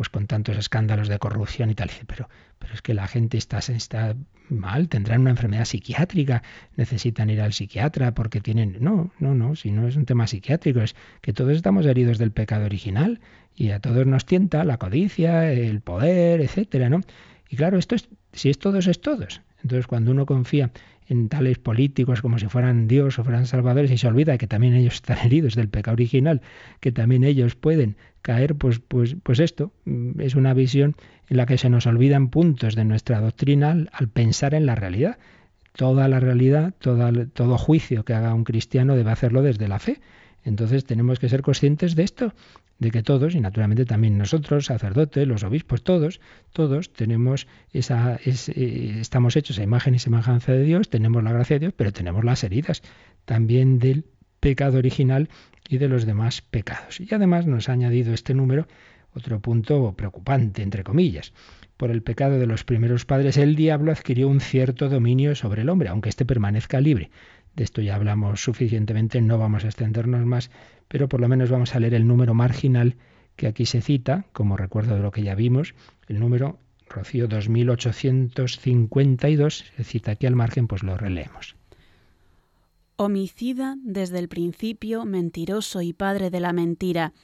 [0.00, 1.88] pues con tantos escándalos de corrupción y tal.
[1.88, 2.26] Dice, pero,
[2.58, 4.16] pero es que la gente está, está
[4.48, 6.42] mal, tendrán una enfermedad psiquiátrica,
[6.74, 8.78] necesitan ir al psiquiatra porque tienen...
[8.80, 12.32] No, no, no, si no es un tema psiquiátrico, es que todos estamos heridos del
[12.32, 13.20] pecado original
[13.54, 17.02] y a todos nos tienta la codicia, el poder, etcétera, ¿no?
[17.50, 19.42] Y claro, esto es, si es todos, es todos.
[19.62, 20.70] Entonces, cuando uno confía
[21.10, 24.74] en tales políticos como si fueran Dios o fueran salvadores y se olvida que también
[24.74, 26.40] ellos están heridos del pecado original,
[26.78, 30.94] que también ellos pueden caer, pues, pues, pues esto mm, es una visión
[31.28, 34.76] en la que se nos olvidan puntos de nuestra doctrina al, al pensar en la
[34.76, 35.18] realidad.
[35.72, 40.00] Toda la realidad, toda, todo juicio que haga un cristiano debe hacerlo desde la fe.
[40.44, 42.32] Entonces tenemos que ser conscientes de esto,
[42.80, 46.20] de que todos, y naturalmente también nosotros, sacerdotes, los obispos, todos,
[46.52, 51.32] todos tenemos esa, es, eh, estamos hechos a imagen y semejanza de Dios, tenemos la
[51.32, 52.82] gracia de Dios, pero tenemos las heridas
[53.26, 54.06] también del
[54.40, 55.28] pecado original
[55.68, 57.00] y de los demás pecados.
[57.00, 58.66] Y además nos ha añadido este número
[59.14, 61.32] otro punto preocupante, entre comillas.
[61.76, 65.68] Por el pecado de los primeros padres, el diablo adquirió un cierto dominio sobre el
[65.68, 67.10] hombre, aunque éste permanezca libre.
[67.56, 70.50] De esto ya hablamos suficientemente, no vamos a extendernos más,
[70.88, 72.96] pero por lo menos vamos a leer el número marginal
[73.36, 75.74] que aquí se cita, como recuerdo de lo que ya vimos,
[76.08, 76.58] el número
[76.90, 81.54] Rocío 2852, se cita aquí al margen, pues lo releemos.
[82.96, 87.14] Homicida desde el principio, mentiroso y padre de la mentira.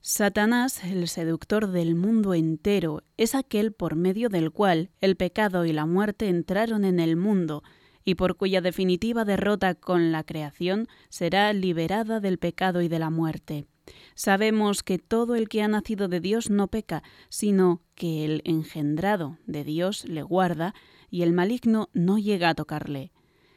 [0.00, 5.72] Satanás, el seductor del mundo entero, es aquel por medio del cual el pecado y
[5.72, 7.62] la muerte entraron en el mundo,
[8.04, 13.10] y por cuya definitiva derrota con la creación será liberada del pecado y de la
[13.10, 13.66] muerte.
[14.14, 19.38] Sabemos que todo el que ha nacido de Dios no peca, sino que el engendrado
[19.46, 20.74] de Dios le guarda,
[21.10, 23.12] y el maligno no llega a tocarle.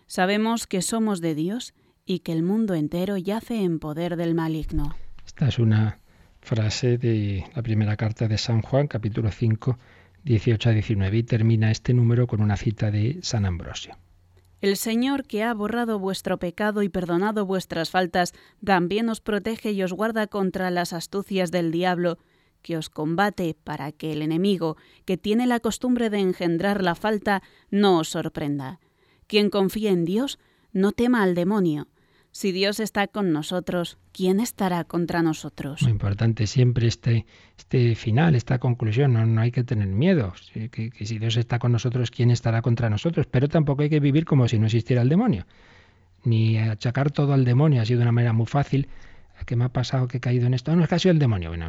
[0.08, 1.74] Sabemos que somos de Dios
[2.06, 4.94] y que el mundo entero yace en poder del maligno.
[5.26, 6.00] Esta es una
[6.42, 9.80] frase de la primera carta de San Juan, capítulo 5,
[10.24, 13.98] 18 a 19 y termina este número con una cita de San Ambrosio.
[14.62, 18.34] El Señor que ha borrado vuestro pecado y perdonado vuestras faltas,
[18.64, 22.18] también os protege y os guarda contra las astucias del diablo,
[22.62, 27.44] que os combate para que el enemigo, que tiene la costumbre de engendrar la falta,
[27.70, 28.80] no os sorprenda.
[29.28, 30.40] Quien confía en Dios,
[30.72, 31.88] no tema al demonio.
[32.36, 35.82] Si Dios está con nosotros, ¿quién estará contra nosotros?
[35.84, 37.26] Muy importante siempre este,
[37.58, 39.14] este final, esta conclusión.
[39.14, 40.34] No, no hay que tener miedo.
[40.52, 43.26] Que, si Dios está con nosotros, ¿quién estará contra nosotros?
[43.26, 45.46] Pero tampoco hay que vivir como si no existiera el demonio.
[46.26, 48.90] Ni achacar todo al demonio ha sido una manera muy fácil.
[49.46, 50.76] ¿Qué me ha pasado que he caído en esto?
[50.76, 51.52] No, es que ha sido el demonio.
[51.52, 51.68] Bueno,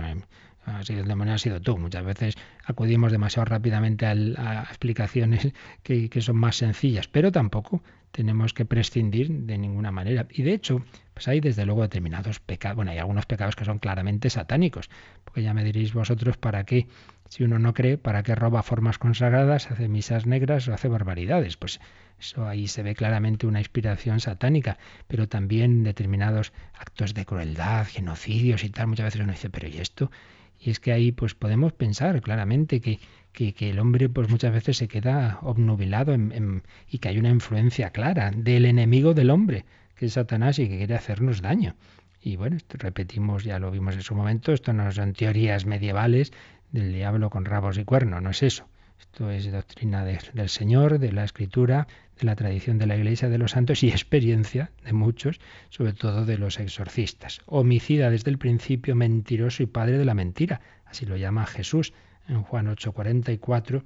[0.67, 1.79] ha sido el demonio, ha sido tú.
[1.79, 5.53] Muchas veces acudimos demasiado rápidamente a explicaciones
[5.85, 7.83] que, son más sencillas, pero tampoco
[8.17, 10.27] tenemos que prescindir de ninguna manera.
[10.31, 13.79] Y de hecho, pues hay desde luego determinados pecados, bueno, hay algunos pecados que son
[13.79, 14.89] claramente satánicos,
[15.23, 16.87] porque ya me diréis vosotros para qué,
[17.29, 21.59] si uno no cree, para qué roba formas consagradas, hace misas negras o hace barbaridades.
[21.59, 21.79] Pues
[22.19, 28.65] eso ahí se ve claramente una inspiración satánica, pero también determinados actos de crueldad, genocidios
[28.65, 28.87] y tal.
[28.87, 30.11] Muchas veces uno dice, pero ¿y esto?
[30.59, 32.99] Y es que ahí pues podemos pensar claramente que,
[33.37, 37.29] que, el hombre pues muchas veces se queda obnubilado en, en, y que hay una
[37.29, 41.77] influencia clara del enemigo del hombre, que es Satanás y que quiere hacernos daño.
[42.23, 46.33] Y bueno, esto repetimos, ya lo vimos en su momento, esto no son teorías medievales
[46.73, 48.69] del diablo con rabos y cuernos, no es eso.
[48.99, 51.87] Esto es doctrina de, del Señor, de la Escritura,
[52.19, 56.25] de la tradición de la Iglesia de los santos y experiencia de muchos, sobre todo
[56.25, 57.43] de los exorcistas.
[57.45, 61.93] Homicida desde el principio, mentiroso y padre de la mentira, así lo llama Jesús
[62.29, 63.85] en Juan 8:44,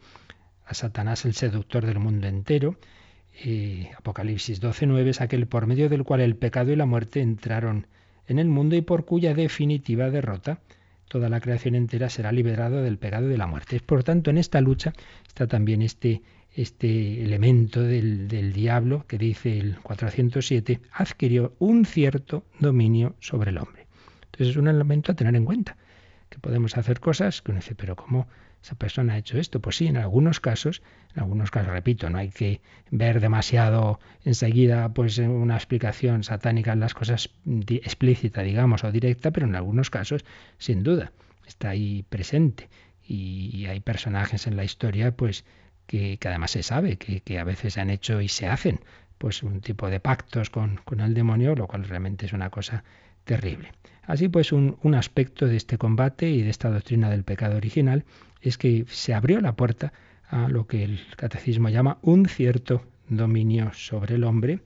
[0.66, 2.76] a Satanás el seductor del mundo entero.
[3.44, 7.86] Y Apocalipsis 12:9 es aquel por medio del cual el pecado y la muerte entraron
[8.26, 10.60] en el mundo y por cuya definitiva derrota
[11.08, 13.80] toda la creación entera será liberada del pecado y de la muerte.
[13.80, 14.92] Por tanto, en esta lucha
[15.26, 16.22] está también este
[16.54, 23.58] este elemento del, del, diablo que dice el 407, adquirió un cierto dominio sobre el
[23.58, 23.86] hombre.
[24.24, 25.76] Entonces es un elemento a tener en cuenta,
[26.30, 28.28] que podemos hacer cosas que uno dice, pero ¿cómo
[28.62, 29.60] esa persona ha hecho esto?
[29.60, 30.82] Pues sí, en algunos casos,
[31.14, 32.60] en algunos casos, repito, no hay que
[32.90, 37.30] ver demasiado enseguida pues una explicación satánica en las cosas
[37.68, 40.24] explícita, digamos, o directa, pero en algunos casos,
[40.58, 41.12] sin duda,
[41.46, 42.68] está ahí presente.
[43.02, 45.44] Y hay personajes en la historia, pues,
[45.90, 48.80] que, además se sabe que, que, a veces se han hecho y se hacen
[49.18, 52.84] pues un tipo de pactos con, con el demonio, lo cual realmente es una cosa
[53.24, 53.72] terrible.
[54.02, 58.04] Así pues, un, un, aspecto de este combate y de esta doctrina del pecado original
[58.40, 59.92] es que se abrió la puerta
[60.28, 64.60] a lo que el catecismo llama un cierto dominio sobre el hombre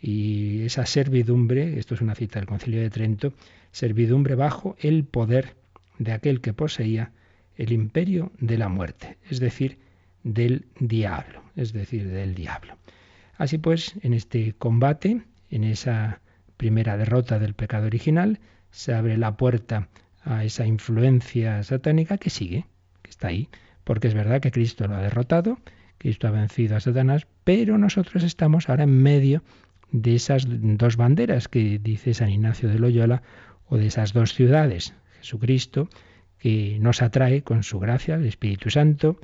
[0.00, 3.32] y esa servidumbre, esto es una cita del Concilio de Trento,
[3.72, 5.56] servidumbre bajo el poder
[5.98, 7.12] de aquel que poseía
[7.56, 9.78] el imperio de la muerte, es decir,
[10.22, 12.76] del diablo, es decir, del diablo.
[13.36, 16.20] Así pues, en este combate, en esa
[16.56, 18.38] primera derrota del pecado original,
[18.70, 19.88] se abre la puerta
[20.22, 22.66] a esa influencia satánica que sigue,
[23.02, 23.48] que está ahí,
[23.84, 25.58] porque es verdad que Cristo lo ha derrotado,
[25.98, 29.42] Cristo ha vencido a Satanás, pero nosotros estamos ahora en medio
[29.90, 33.22] de esas dos banderas que dice San Ignacio de Loyola,
[33.68, 35.88] o de esas dos ciudades, Jesucristo,
[36.38, 39.18] que nos atrae con su gracia, el Espíritu Santo,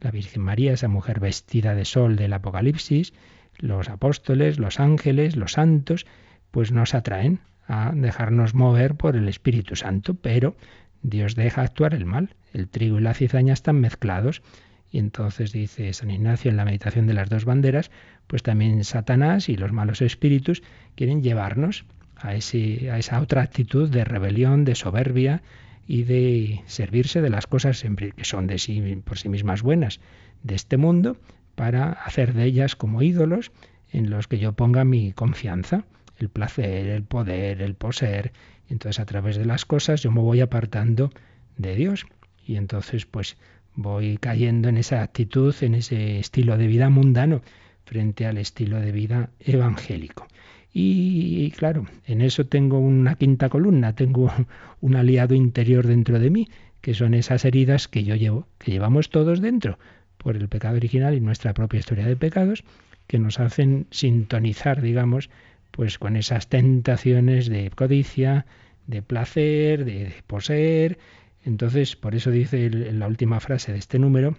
[0.00, 3.12] la Virgen María, esa mujer vestida de sol del Apocalipsis,
[3.58, 6.06] los apóstoles, los ángeles, los santos,
[6.50, 10.56] pues nos atraen a dejarnos mover por el Espíritu Santo, pero
[11.02, 12.34] Dios deja actuar el mal.
[12.52, 14.42] El trigo y la cizaña están mezclados.
[14.90, 17.90] Y entonces dice San Ignacio en la meditación de las dos banderas,
[18.26, 20.62] pues también Satanás y los malos espíritus
[20.96, 21.84] quieren llevarnos
[22.16, 25.42] a, ese, a esa otra actitud de rebelión, de soberbia,
[25.88, 27.82] y de servirse de las cosas
[28.14, 30.00] que son de sí por sí mismas buenas
[30.42, 31.16] de este mundo
[31.54, 33.50] para hacer de ellas como ídolos
[33.90, 35.86] en los que yo ponga mi confianza,
[36.18, 38.32] el placer, el poder, el poseer.
[38.68, 41.10] Entonces a través de las cosas yo me voy apartando
[41.56, 42.06] de Dios
[42.46, 43.36] y entonces pues
[43.74, 47.42] voy cayendo en esa actitud, en ese estilo de vida mundano
[47.84, 50.26] frente al estilo de vida evangélico.
[50.72, 54.30] Y, claro, en eso tengo una quinta columna, tengo
[54.80, 56.48] un aliado interior dentro de mí,
[56.80, 59.78] que son esas heridas que yo llevo, que llevamos todos dentro,
[60.18, 62.64] por el pecado original y nuestra propia historia de pecados,
[63.06, 65.30] que nos hacen sintonizar, digamos,
[65.70, 68.46] pues con esas tentaciones de codicia,
[68.86, 70.98] de placer, de poseer.
[71.44, 74.36] Entonces, por eso dice en la última frase de este número,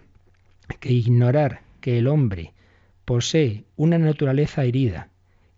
[0.80, 2.54] que ignorar que el hombre
[3.06, 5.10] posee una naturaleza herida,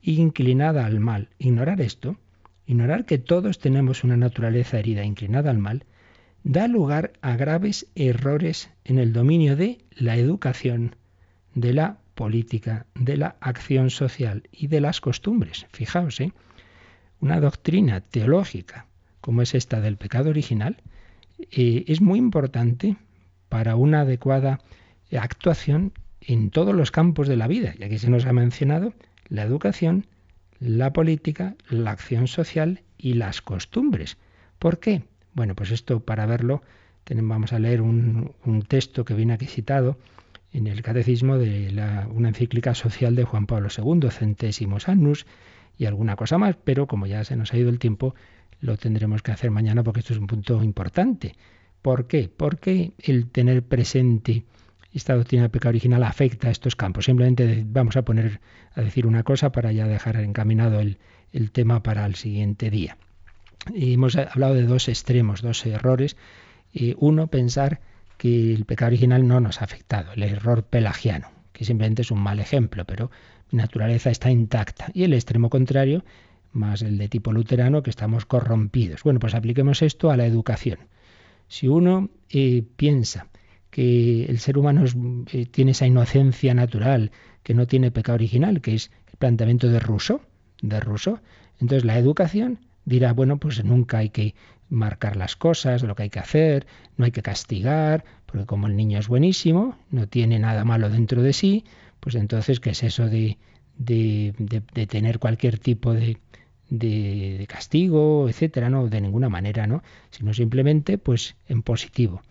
[0.01, 1.29] inclinada al mal.
[1.37, 2.17] Ignorar esto,
[2.65, 5.85] ignorar que todos tenemos una naturaleza herida inclinada al mal,
[6.43, 10.95] da lugar a graves errores en el dominio de la educación,
[11.53, 15.65] de la política, de la acción social y de las costumbres.
[15.71, 16.31] Fijaos, ¿eh?
[17.19, 18.85] una doctrina teológica
[19.21, 20.77] como es esta del pecado original,
[21.39, 22.97] eh, es muy importante
[23.49, 24.59] para una adecuada
[25.17, 27.73] actuación en todos los campos de la vida.
[27.79, 28.93] Y aquí se nos ha mencionado
[29.27, 30.05] la educación,
[30.59, 34.17] la política, la acción social y las costumbres.
[34.59, 35.01] ¿Por qué?
[35.33, 36.61] Bueno, pues esto para verlo
[37.15, 38.33] vamos a leer un,
[38.67, 39.97] texto que viene aquí citado
[40.53, 41.73] en el Catecismo de
[42.13, 45.25] una encíclica social de Juan Pablo II, Centésimos Annus,
[45.77, 48.13] y alguna cosa más, pero como ya se nos ha ido el tiempo,
[48.59, 51.35] lo tendremos que hacer mañana porque esto es un punto importante.
[51.81, 52.29] ¿Por qué?
[52.35, 54.45] Porque el tener presente
[54.93, 57.05] esta doctrina del pecado original afecta a estos campos.
[57.05, 58.41] Simplemente vamos a poner
[58.75, 60.97] a decir una cosa para ya dejar encaminado el,
[61.51, 62.97] tema para el siguiente día.
[63.73, 66.17] Y hemos hablado de dos extremos, dos errores.
[66.73, 67.79] Y uno, pensar
[68.21, 72.21] que el pecado original no nos ha afectado, el error pelagiano, que simplemente es un
[72.21, 73.09] mal ejemplo, pero
[73.49, 74.91] mi naturaleza está intacta.
[74.93, 76.05] Y el extremo contrario,
[76.51, 79.01] más el de tipo luterano, que estamos corrompidos.
[79.01, 80.77] Bueno, pues apliquemos esto a la educación.
[81.47, 83.25] Si uno eh, piensa
[83.71, 84.83] que el ser humano
[85.31, 87.09] eh, tiene esa inocencia natural,
[87.41, 90.21] que no tiene pecado original, que es el planteamiento de Rousseau,
[90.61, 91.17] de Rousseau,
[91.59, 94.35] entonces la educación dirá, bueno, pues nunca hay que
[94.71, 96.65] marcar las cosas, lo que hay que hacer,
[96.97, 101.21] no hay que castigar, porque como el niño es buenísimo, no tiene nada malo dentro
[101.21, 101.65] de sí,
[101.99, 103.37] pues entonces, ¿qué es eso de,
[103.77, 104.33] de,
[104.73, 106.17] de tener cualquier tipo de,
[106.71, 109.83] de, castigo, etcétera, no, de ninguna manera, ¿no?
[110.09, 112.23] Sino simplemente, pues, en positivo.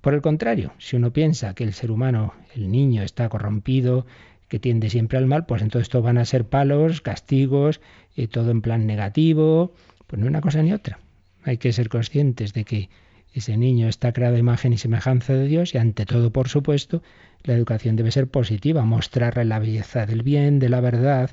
[0.00, 4.06] Por el contrario, si uno piensa que el ser humano, el niño, está corrompido,
[4.48, 7.80] que tiende siempre al mal, pues entonces esto van a ser palos, castigos,
[8.16, 9.74] y todo en plan negativo,
[10.06, 10.98] pues no una cosa ni otra.
[11.42, 12.90] Hay que ser conscientes de que
[13.32, 17.02] ese niño está creado a imagen y semejanza de Dios y ante todo, por supuesto,
[17.44, 21.30] la educación debe ser positiva, mostrarle la belleza del bien, de la verdad,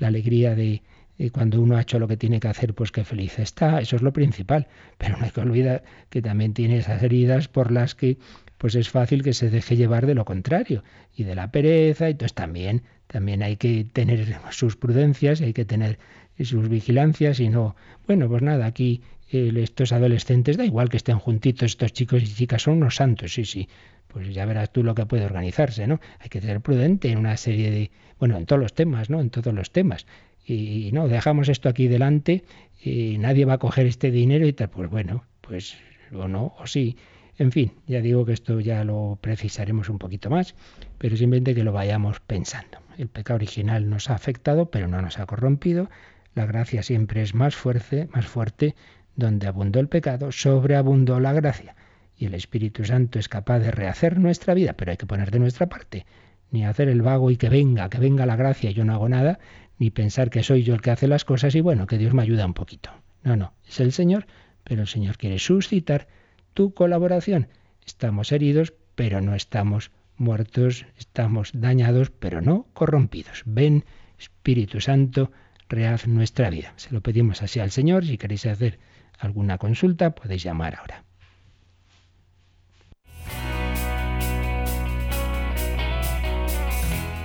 [0.00, 0.82] la alegría de,
[1.18, 3.96] y cuando uno ha hecho lo que tiene que hacer, pues qué feliz está, eso
[3.96, 4.66] es lo principal.
[4.98, 8.18] Pero no hay que olvidar que también tiene esas heridas por las que
[8.58, 10.82] pues es fácil que se deje llevar de lo contrario
[11.14, 15.64] y de la pereza, y entonces también, también hay que tener sus prudencias, hay que
[15.64, 15.98] tener
[16.44, 17.76] sus vigilancias y no,
[18.06, 22.26] bueno, pues nada, aquí eh, estos adolescentes, da igual que estén juntitos, estos chicos y
[22.26, 23.68] chicas son unos santos, sí, sí,
[24.08, 26.00] pues ya verás tú lo que puede organizarse, ¿no?
[26.20, 29.20] Hay que ser prudente en una serie de, bueno, en todos los temas, ¿no?
[29.20, 30.06] En todos los temas
[30.46, 32.44] y no, dejamos esto aquí delante
[32.80, 35.76] y nadie va a coger este dinero y tal, pues bueno, pues
[36.12, 36.96] o no, o sí.
[37.38, 40.54] En fin, ya digo que esto ya lo precisaremos un poquito más,
[40.98, 42.78] pero simplemente que lo vayamos pensando.
[42.96, 45.90] El pecado original nos ha afectado, pero no nos ha corrompido.
[46.36, 48.76] La gracia siempre es más fuerte, más fuerte.
[49.14, 51.74] Donde abundó el pecado, sobreabundó la gracia.
[52.14, 55.38] Y el Espíritu Santo es capaz de rehacer nuestra vida, pero hay que poner de
[55.38, 56.04] nuestra parte.
[56.50, 59.08] Ni hacer el vago y que venga, que venga la gracia y yo no hago
[59.08, 59.38] nada,
[59.78, 62.20] ni pensar que soy yo el que hace las cosas y bueno, que Dios me
[62.20, 62.90] ayuda un poquito.
[63.22, 64.26] No, no, es el Señor,
[64.62, 66.06] pero el Señor quiere suscitar
[66.52, 67.48] tu colaboración.
[67.86, 73.42] Estamos heridos, pero no estamos muertos, estamos dañados, pero no corrompidos.
[73.46, 73.86] Ven,
[74.18, 75.32] Espíritu Santo,
[75.68, 76.72] rehaz nuestra vida.
[76.76, 78.04] Se lo pedimos así al Señor.
[78.04, 78.78] Si queréis hacer
[79.18, 81.04] alguna consulta, podéis llamar ahora.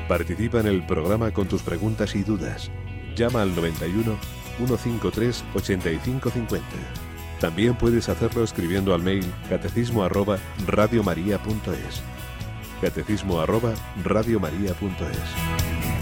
[0.08, 2.70] Participa en el programa con tus preguntas y dudas.
[3.16, 4.18] Llama al 91
[4.58, 6.68] 153 8550.
[7.40, 10.38] También puedes hacerlo escribiendo al mail catecismo arroba
[10.68, 12.04] radiomaria.es.
[12.82, 13.74] Catecismo arroba
[14.04, 16.01] radiomaria.es.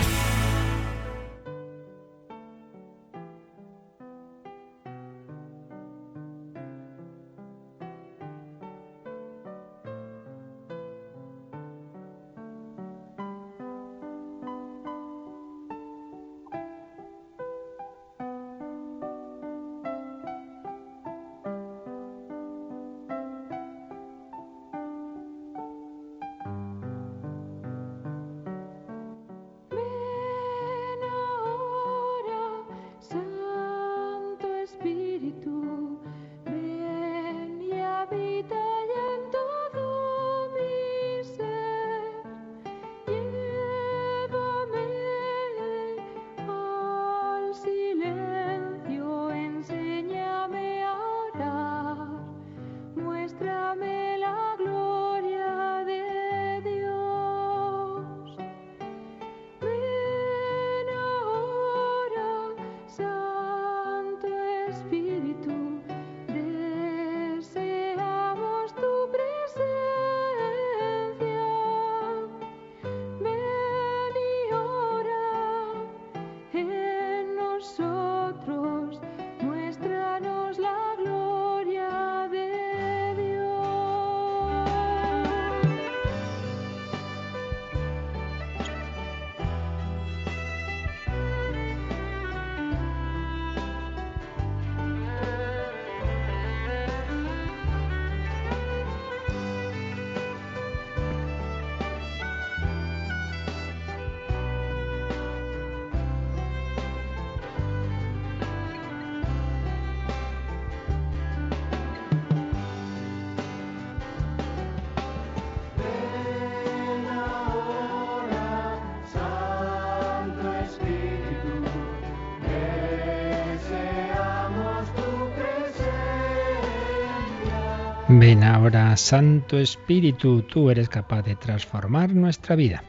[128.12, 132.84] Ven ahora, Santo Espíritu, tú eres capaz de transformar nuestra vida.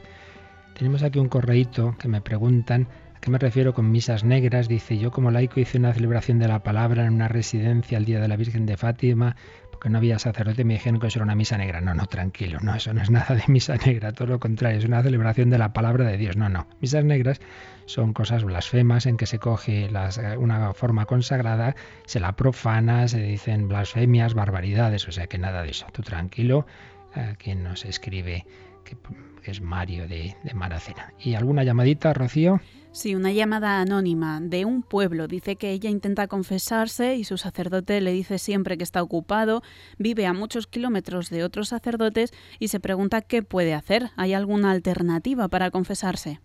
[0.73, 4.67] Tenemos aquí un correíto que me preguntan a qué me refiero con misas negras.
[4.67, 8.19] Dice, yo como laico hice una celebración de la palabra en una residencia el día
[8.19, 9.35] de la Virgen de Fátima,
[9.81, 11.81] porque no había sacerdote, me dijeron que eso era una misa negra.
[11.81, 14.85] No, no, tranquilo, no, eso no es nada de misa negra, todo lo contrario, es
[14.85, 16.37] una celebración de la palabra de Dios.
[16.37, 17.41] No, no, misas negras
[17.87, 19.89] son cosas blasfemas en que se coge
[20.37, 21.75] una forma consagrada,
[22.05, 25.87] se la profana, se dicen blasfemias, barbaridades, o sea que nada de eso.
[25.91, 26.67] Tú tranquilo,
[27.15, 28.45] eh, quien nos escribe
[28.83, 28.97] que,
[29.43, 31.13] es Mario de, de Maracena.
[31.19, 32.59] ¿Y alguna llamadita, Rocío?
[32.93, 35.29] Sí, una llamada anónima de un pueblo.
[35.29, 39.63] Dice que ella intenta confesarse y su sacerdote le dice siempre que está ocupado,
[39.97, 44.09] vive a muchos kilómetros de otros sacerdotes y se pregunta qué puede hacer.
[44.17, 46.41] ¿Hay alguna alternativa para confesarse?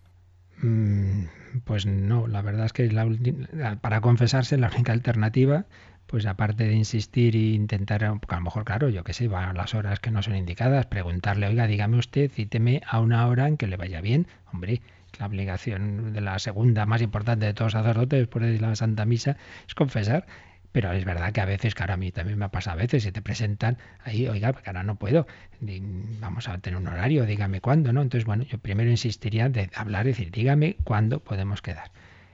[0.61, 1.25] Mm,
[1.65, 2.89] pues no, la verdad es que
[3.81, 5.65] para confesarse la única alternativa,
[6.07, 9.53] pues aparte de insistir e intentar, a lo mejor, claro, yo que sé, va a
[9.53, 13.57] las horas que no son indicadas, preguntarle, oiga, dígame usted, cíteme a una hora en
[13.57, 14.27] que le vaya bien.
[14.51, 14.81] Hombre,
[15.19, 19.05] la obligación de la segunda más importante de todos los sacerdotes después de la Santa
[19.05, 19.37] Misa
[19.67, 20.25] es confesar.
[20.71, 23.01] Pero es verdad que a veces, claro, a mí también me ha pasado a veces,
[23.01, 25.25] si te presentan ahí, oiga, que ahora no puedo,
[26.19, 28.01] vamos a tener un horario, dígame cuándo, ¿no?
[28.01, 31.91] Entonces, bueno, yo primero insistiría de hablar, decir, dígame cuándo podemos quedar.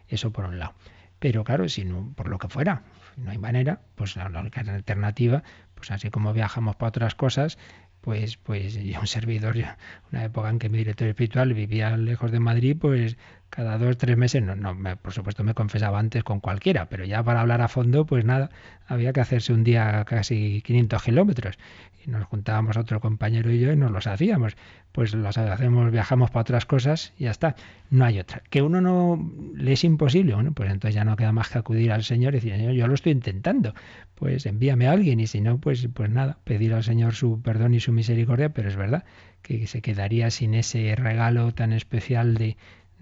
[0.10, 0.74] Eso por un lado.
[1.20, 2.84] Pero claro, si no, por lo que fuera,
[3.18, 5.44] no hay manera, pues la única alternativa,
[5.76, 7.58] pues así como viajamos para otras cosas,
[8.02, 9.56] pues, pues yo un servidor,
[10.12, 13.18] una época en que mi director espiritual vivía lejos de Madrid, pues
[13.54, 17.22] cada dos, tres meses, no, no, por supuesto me confesaba antes con cualquiera, pero ya
[17.22, 18.50] para hablar a fondo, pues nada,
[18.88, 21.60] había que hacerse un día casi 500 kilómetros.
[22.04, 24.58] Y nos juntábamos otro compañero y yo y nos los hacíamos.
[24.92, 27.56] Pues los hacemos, viajamos para otras cosas y ya está.
[27.92, 28.42] No hay otra.
[28.50, 31.92] Que uno no le es imposible, bueno, pues entonces ya no queda más que acudir
[31.92, 33.76] al Señor y decir, Señor, yo lo estoy intentando.
[34.16, 37.76] Pues envíame a alguien y si no, pues, pues nada, pedir al Señor su perdón
[37.76, 39.06] y su misericordia, pero es verdad
[39.44, 42.58] que se quedaría sin ese regalo tan especial de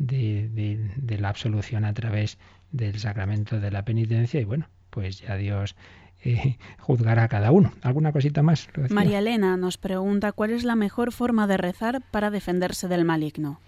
[0.05, 2.37] de, la absolución a través
[2.71, 5.75] del sacramento de la penitencia y bueno, pues ya Dios
[6.23, 7.73] eh, juzgará a cada uno.
[7.81, 8.67] ¿Alguna cosita más?
[8.89, 13.59] María Elena nos pregunta cuál es la mejor forma de rezar para defenderse del maligno.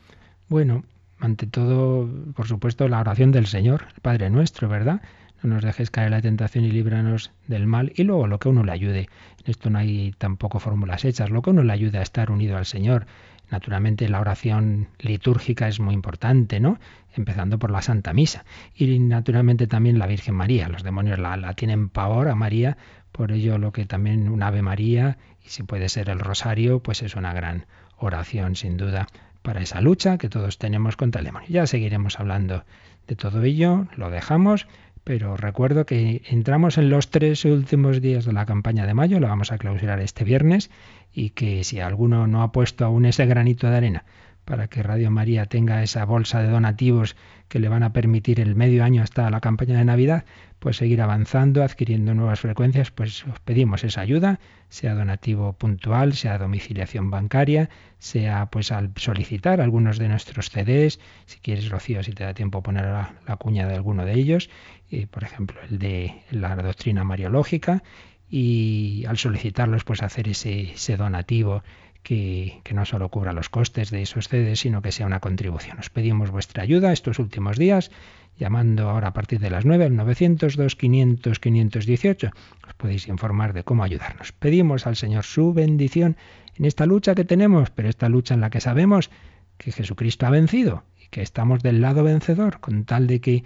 [0.49, 0.83] Bueno,
[1.19, 5.01] ante todo, por supuesto, la oración del Señor, el Padre nuestro, ¿verdad?
[5.41, 7.91] No nos dejes caer la tentación y líbranos del mal.
[7.95, 9.09] Y luego lo que uno le ayude.
[9.43, 11.29] En esto no hay tampoco fórmulas hechas.
[11.29, 13.07] Lo que uno le ayude a estar unido al Señor,
[13.53, 16.79] Naturalmente la oración litúrgica es muy importante, ¿no?
[17.15, 18.45] Empezando por la Santa Misa.
[18.73, 20.67] Y naturalmente también la Virgen María.
[20.69, 22.77] Los demonios la, la tienen pavor a María,
[23.11, 27.03] por ello lo que también un Ave María, y si puede ser el Rosario, pues
[27.03, 27.67] es una gran
[27.99, 29.05] oración sin duda
[29.43, 31.49] para esa lucha que todos tenemos contra el demonio.
[31.49, 32.65] Ya seguiremos hablando
[33.07, 34.65] de todo ello, lo dejamos,
[35.03, 39.27] pero recuerdo que entramos en los tres últimos días de la campaña de mayo, la
[39.27, 40.69] vamos a clausurar este viernes
[41.13, 44.05] y que si alguno no ha puesto aún ese granito de arena
[44.45, 47.15] para que Radio María tenga esa bolsa de donativos
[47.47, 50.25] que le van a permitir el medio año hasta la campaña de Navidad,
[50.59, 54.39] pues seguir avanzando, adquiriendo nuevas frecuencias, pues os pedimos esa ayuda,
[54.69, 57.69] sea donativo puntual, sea domiciliación bancaria,
[57.99, 62.63] sea pues al solicitar algunos de nuestros CDs, si quieres Rocío, si te da tiempo
[62.63, 64.49] poner la, cuña de alguno de ellos,
[64.89, 67.83] y, por ejemplo el de la doctrina mariológica,
[68.29, 71.61] y al solicitarlos pues hacer ese, donativo
[72.03, 75.79] que, no solo cubra los costes de esos CDs, sino que sea una contribución.
[75.79, 77.91] Os pedimos vuestra ayuda estos últimos días,
[78.37, 82.31] llamando ahora a partir de las 9 al 902 500 518.
[82.67, 84.31] Os podéis informar de cómo ayudarnos.
[84.33, 86.17] Pedimos al Señor su bendición
[86.55, 89.09] en esta lucha que tenemos, pero esta lucha en la que sabemos
[89.57, 93.43] que Jesucristo ha vencido y que estamos del lado vencedor, con tal de que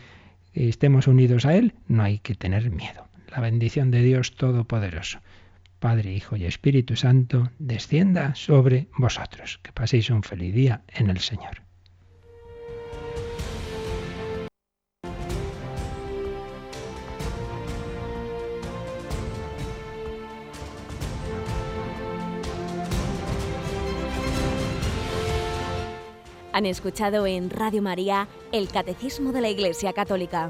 [0.54, 5.20] estemos unidos a Él, no hay que tener miedo la bendición de Dios Todopoderoso,
[5.80, 9.60] Padre, Hijo y Espíritu Santo, descienda sobre vosotros.
[9.64, 11.64] Que paséis un feliz día en el Señor.
[26.54, 30.50] Han escuchado en Radio María el Catecismo de la Iglesia Católica